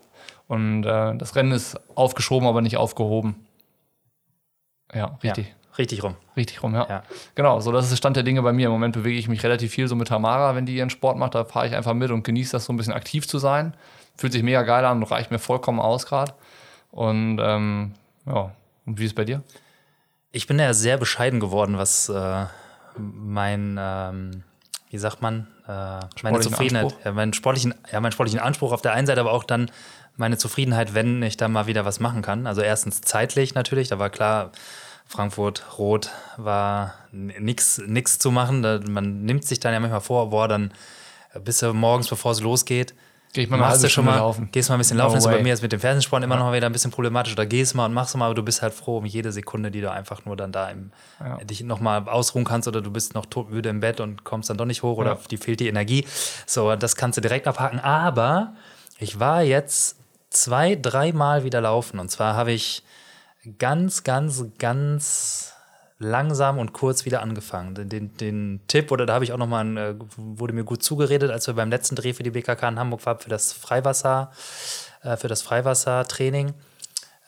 [0.48, 3.46] Und äh, das Rennen ist aufgeschoben, aber nicht aufgehoben.
[4.92, 5.46] Ja, richtig.
[5.46, 6.16] Ja, richtig rum.
[6.36, 6.84] Richtig rum, ja.
[6.88, 7.02] ja.
[7.36, 8.66] Genau, so das ist der Stand der Dinge bei mir.
[8.66, 11.36] Im Moment bewege ich mich relativ viel so mit Tamara, wenn die ihren Sport macht.
[11.36, 13.74] Da fahre ich einfach mit und genieße das so ein bisschen aktiv zu sein.
[14.16, 16.34] Fühlt sich mega geil an und reicht mir vollkommen aus gerade.
[16.90, 17.94] Und ähm,
[18.26, 18.50] ja,
[18.84, 19.44] und wie ist es bei dir?
[20.32, 22.46] Ich bin ja sehr bescheiden geworden, was äh,
[22.96, 24.42] mein, ähm,
[24.90, 28.92] wie sagt man, äh, meine Zufriedenheit, ja, meinen sportlichen, ja, meinen sportlichen Anspruch auf der
[28.92, 29.70] einen Seite, aber auch dann
[30.16, 32.46] meine Zufriedenheit, wenn ich da mal wieder was machen kann.
[32.46, 34.52] Also erstens zeitlich natürlich, da war klar,
[35.06, 38.62] Frankfurt Rot war nichts zu machen.
[38.62, 40.72] Da, man nimmt sich dann ja manchmal vor, boah, dann
[41.44, 42.94] bis morgens, bevor es losgeht,
[43.36, 44.48] Geh ich mal machst du schon mal laufen.
[44.50, 45.10] Gehst mal ein bisschen laufen.
[45.10, 46.42] No das ist bei mir jetzt mit dem Fernsehsport immer ja.
[46.42, 47.34] noch wieder ein bisschen problematisch.
[47.34, 49.82] Oder gehst mal und machst mal, aber du bist halt froh um jede Sekunde, die
[49.82, 51.36] du einfach nur dann da im, ja.
[51.44, 54.64] dich nochmal ausruhen kannst oder du bist noch todmüde im Bett und kommst dann doch
[54.64, 55.18] nicht hoch oder ja.
[55.30, 56.06] die fehlt die Energie.
[56.46, 57.78] So, das kannst du direkt abhaken.
[57.78, 58.54] Aber
[58.98, 59.98] ich war jetzt
[60.30, 61.98] zwei, dreimal wieder laufen.
[61.98, 62.84] Und zwar habe ich
[63.58, 65.55] ganz, ganz, ganz
[65.98, 67.74] langsam und kurz wieder angefangen.
[67.74, 71.30] Den, den, den Tipp, oder da habe ich auch nochmal, äh, wurde mir gut zugeredet,
[71.30, 74.30] als wir beim letzten Dreh für die BKK in Hamburg waren, für das Freiwasser,
[75.02, 76.52] äh, für das Freiwassertraining.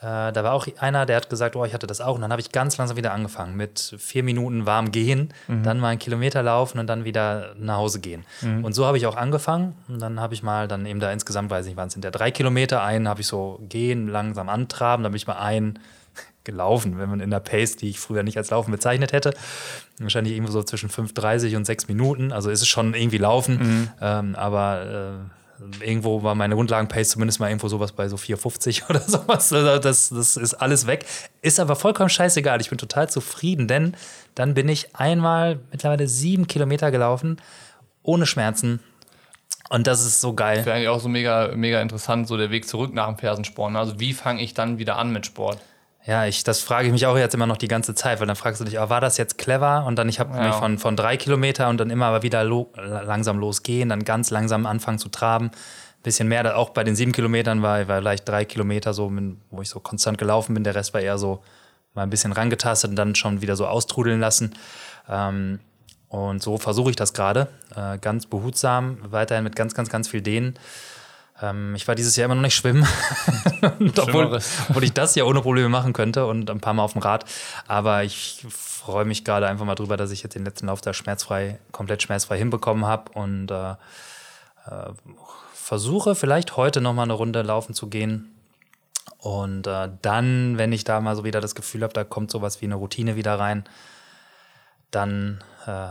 [0.00, 2.14] Äh, da war auch einer, der hat gesagt, oh, ich hatte das auch.
[2.14, 5.64] Und dann habe ich ganz langsam wieder angefangen mit vier Minuten warm gehen, mhm.
[5.64, 8.24] dann mal einen Kilometer laufen und dann wieder nach Hause gehen.
[8.42, 8.64] Mhm.
[8.64, 9.74] Und so habe ich auch angefangen.
[9.88, 12.04] Und dann habe ich mal dann eben da insgesamt, weiß ich nicht, waren es sind
[12.04, 15.78] der drei Kilometer, einen habe ich so gehen, langsam antraben, dann bin ich mal ein
[16.48, 19.34] gelaufen, wenn man in der Pace, die ich früher nicht als Laufen bezeichnet hätte.
[19.98, 22.32] Wahrscheinlich irgendwo so zwischen 5,30 und 6 Minuten.
[22.32, 23.88] Also ist es schon irgendwie Laufen, mhm.
[24.00, 25.20] ähm, aber
[25.82, 29.52] äh, irgendwo war meine Grundlagen-Pace zumindest mal irgendwo sowas bei so 4,50 oder sowas.
[29.52, 31.04] Also das, das ist alles weg.
[31.42, 32.62] Ist aber vollkommen scheißegal.
[32.62, 33.94] Ich bin total zufrieden, denn
[34.34, 37.36] dann bin ich einmal mittlerweile sieben Kilometer gelaufen,
[38.02, 38.80] ohne Schmerzen,
[39.68, 40.64] und das ist so geil.
[40.64, 43.74] Wäre eigentlich auch so mega, mega interessant, so der Weg zurück nach dem Fersensport.
[43.76, 45.58] Also wie fange ich dann wieder an mit Sport?
[46.08, 48.34] Ja, ich, das frage ich mich auch jetzt immer noch die ganze Zeit, weil dann
[48.34, 49.84] fragst du dich, oh, war das jetzt clever?
[49.84, 50.52] Und dann, ich habe ja.
[50.52, 54.64] von, von drei Kilometer und dann immer aber wieder lo langsam losgehen, dann ganz langsam
[54.64, 55.50] anfangen zu traben.
[56.02, 59.12] Bisschen mehr, auch bei den sieben Kilometern war, war vielleicht drei Kilometer so,
[59.50, 60.64] wo ich so konstant gelaufen bin.
[60.64, 61.42] Der Rest war eher so
[61.92, 64.54] mal ein bisschen rangetastet und dann schon wieder so austrudeln lassen.
[65.10, 65.60] Ähm,
[66.08, 70.22] und so versuche ich das gerade, äh, ganz behutsam, weiterhin mit ganz, ganz, ganz viel
[70.22, 70.54] Dehnen.
[71.40, 72.86] Ähm, ich war dieses Jahr immer noch nicht schwimmen,
[73.96, 77.02] obwohl, obwohl, ich das ja ohne Probleme machen könnte und ein paar Mal auf dem
[77.02, 77.24] Rad.
[77.66, 80.92] Aber ich freue mich gerade einfach mal drüber, dass ich jetzt den letzten Lauf da
[80.92, 83.76] schmerzfrei, komplett schmerzfrei hinbekommen habe und äh, äh,
[85.54, 88.34] versuche vielleicht heute noch mal eine Runde laufen zu gehen.
[89.18, 92.60] Und äh, dann, wenn ich da mal so wieder das Gefühl habe, da kommt sowas
[92.60, 93.64] wie eine Routine wieder rein,
[94.90, 95.88] dann äh,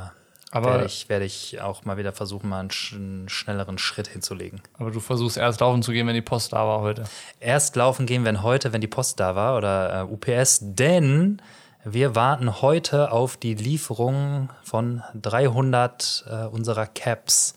[0.52, 4.08] aber werde ich, werde ich auch mal wieder versuchen, mal einen, sch einen, schnelleren Schritt
[4.08, 4.62] hinzulegen.
[4.78, 7.04] Aber du versuchst erst laufen zu gehen, wenn die Post da war heute.
[7.40, 11.42] Erst laufen gehen, wenn heute, wenn die Post da war oder äh, UPS, denn
[11.84, 17.56] wir warten heute auf die Lieferung von 300 äh, unserer Caps.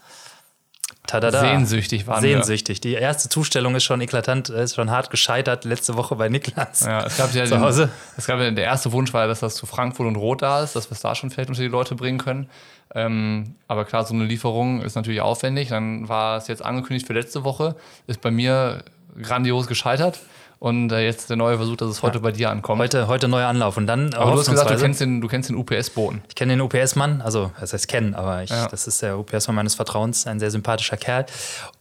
[1.07, 1.41] Tadada.
[1.41, 2.85] Sehnsüchtig waren Sehnsüchtig.
[2.85, 2.91] Wir.
[2.91, 6.81] Die erste Zustellung ist schon eklatant, ist schon hart gescheitert letzte Woche bei Niklas.
[6.81, 7.87] Ja, es gab ja zu Hause.
[7.87, 10.63] Den, es gab ja, der erste Wunsch war, dass das zu Frankfurt und Rot da
[10.63, 12.49] ist, dass wir es da schon vielleicht unter die Leute bringen können.
[12.95, 15.69] Ähm, aber klar, so eine Lieferung ist natürlich aufwendig.
[15.69, 17.77] Dann war es jetzt angekündigt für letzte Woche,
[18.07, 18.85] ist bei mir
[19.21, 20.21] grandios gescheitert.
[20.61, 22.23] Und äh, jetzt der neue Versuch, dass es heute ja.
[22.23, 22.83] bei dir ankommt.
[22.83, 23.79] Heute, heute neuer Anlauf.
[23.79, 26.23] Und dann aber du hast gesagt, du kennst den, du kennst den UPS-Boten.
[26.29, 28.69] Ich kenne den UPS-Mann, also das heißt kennen, aber ich, ja.
[28.69, 31.25] das ist der UPS-Mann meines Vertrauens, ein sehr sympathischer Kerl.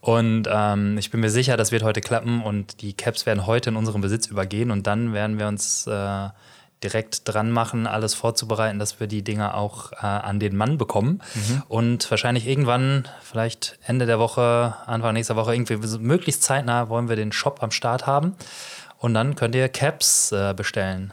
[0.00, 3.68] Und ähm, ich bin mir sicher, das wird heute klappen und die Caps werden heute
[3.68, 6.28] in unseren Besitz übergehen und dann werden wir uns äh,
[6.82, 11.20] direkt dran machen, alles vorzubereiten, dass wir die Dinger auch äh, an den Mann bekommen.
[11.68, 17.16] Und wahrscheinlich irgendwann, vielleicht Ende der Woche, Anfang nächster Woche, irgendwie möglichst zeitnah wollen wir
[17.16, 18.34] den Shop am Start haben.
[18.98, 21.12] Und dann könnt ihr Caps äh, bestellen.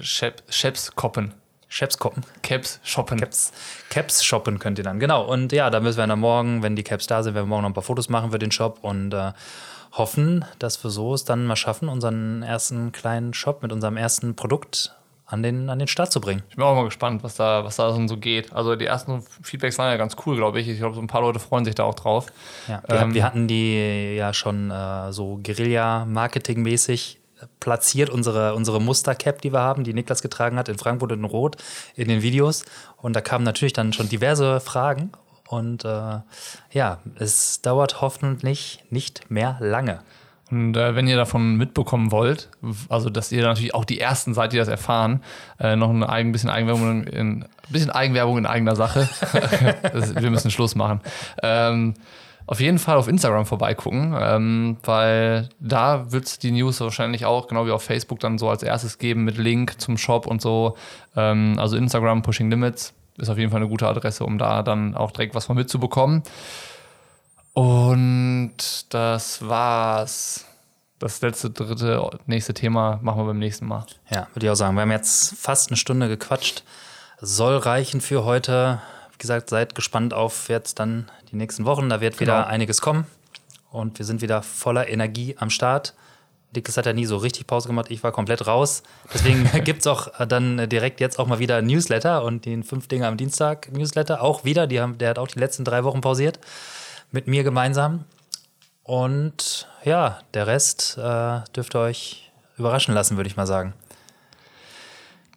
[0.00, 1.34] Sheps koppen.
[1.68, 2.24] Chaps koppen.
[2.42, 3.20] Caps shoppen.
[3.20, 3.52] Caps,
[3.90, 5.00] Caps shoppen könnt ihr dann.
[5.00, 5.24] Genau.
[5.24, 7.62] Und ja, da müssen wir dann morgen, wenn die Caps da sind, werden wir morgen
[7.62, 9.32] noch ein paar Fotos machen für den Shop und äh,
[9.92, 14.34] hoffen, dass wir so es dann mal schaffen, unseren ersten kleinen Shop mit unserem ersten
[14.36, 14.94] Produkt
[15.26, 16.42] an den, an den Start zu bringen.
[16.48, 18.52] Ich bin auch mal gespannt, was da, was da so geht.
[18.54, 20.68] Also die ersten Feedbacks waren ja ganz cool, glaube ich.
[20.68, 22.26] Ich glaube, so ein paar Leute freuen sich da auch drauf.
[22.66, 27.18] Ja, wir, Ähm, wir hatten die ja schon äh, so Guerilla-Marketing-mäßig
[27.60, 31.56] platziert, unsere, unsere Muster-Cap, die wir haben, die Niklas getragen hat in Frankfurt in Rot
[31.94, 32.64] in den Videos.
[32.96, 35.12] Und da kamen natürlich dann schon diverse Fragen.
[35.48, 36.18] Und äh,
[36.72, 40.00] ja, es dauert hoffentlich nicht mehr lange.
[40.50, 42.48] Und äh, wenn ihr davon mitbekommen wollt,
[42.88, 45.22] also dass ihr natürlich auch die Ersten seid, die das erfahren,
[45.58, 49.08] äh, noch ein eigen, bisschen, Eigenwerbung in, ein bisschen Eigenwerbung in eigener Sache.
[49.92, 51.00] das, wir müssen Schluss machen.
[51.42, 51.94] Ähm,
[52.46, 57.46] auf jeden Fall auf Instagram vorbeigucken, ähm, weil da wird es die News wahrscheinlich auch,
[57.46, 60.76] genau wie auf Facebook, dann so als erstes geben mit Link zum Shop und so.
[61.14, 64.94] Ähm, also Instagram Pushing Limits ist auf jeden Fall eine gute Adresse, um da dann
[64.94, 66.22] auch direkt was von mitzubekommen.
[67.54, 68.52] Und
[68.90, 70.44] das war's.
[70.98, 73.86] Das letzte, dritte, nächste Thema machen wir beim nächsten Mal.
[74.10, 74.74] Ja, würde ich auch sagen.
[74.74, 76.64] Wir haben jetzt fast eine Stunde gequatscht.
[77.20, 78.80] Soll reichen für heute.
[79.12, 81.88] Wie gesagt, seid gespannt auf jetzt dann die nächsten Wochen.
[81.88, 82.48] Da wird wieder Genau.
[82.48, 83.06] einiges kommen.
[83.70, 85.94] Und wir sind wieder voller Energie am Start.
[86.58, 87.86] Dickes hat ja nie so richtig Pause gemacht.
[87.90, 88.82] Ich war komplett raus.
[89.14, 93.06] Deswegen gibt es auch dann direkt jetzt auch mal wieder Newsletter und den fünf Dinge
[93.06, 94.66] am Dienstag Newsletter auch wieder.
[94.66, 96.40] Die haben, der hat auch die letzten drei Wochen pausiert.
[97.12, 98.04] Mit mir gemeinsam.
[98.82, 103.74] Und ja, der Rest äh, dürft ihr euch überraschen lassen, würde ich mal sagen.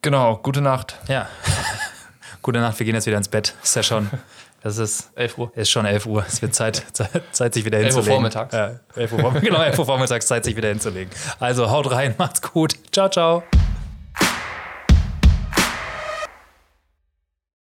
[0.02, 0.98] Genau, gute Nacht.
[1.08, 1.30] Ja.
[2.42, 3.54] Gute Nacht, wir gehen jetzt wieder ins Bett.
[3.62, 4.10] Ist ja schon,
[4.62, 5.52] das ist, 11 Uhr.
[5.56, 6.24] ist schon 11 Uhr.
[6.28, 8.14] Es wird Zeit, Zeit, Zeit sich wieder 11 Uhr hinzulegen.
[8.14, 8.54] vormittags.
[8.54, 9.46] Ja, 11 Uhr, vormittags.
[9.50, 11.12] genau, 11 Uhr vormittags, Zeit sich wieder hinzulegen.
[11.40, 12.74] Also haut rein, macht's gut.
[12.92, 13.44] Ciao, ciao.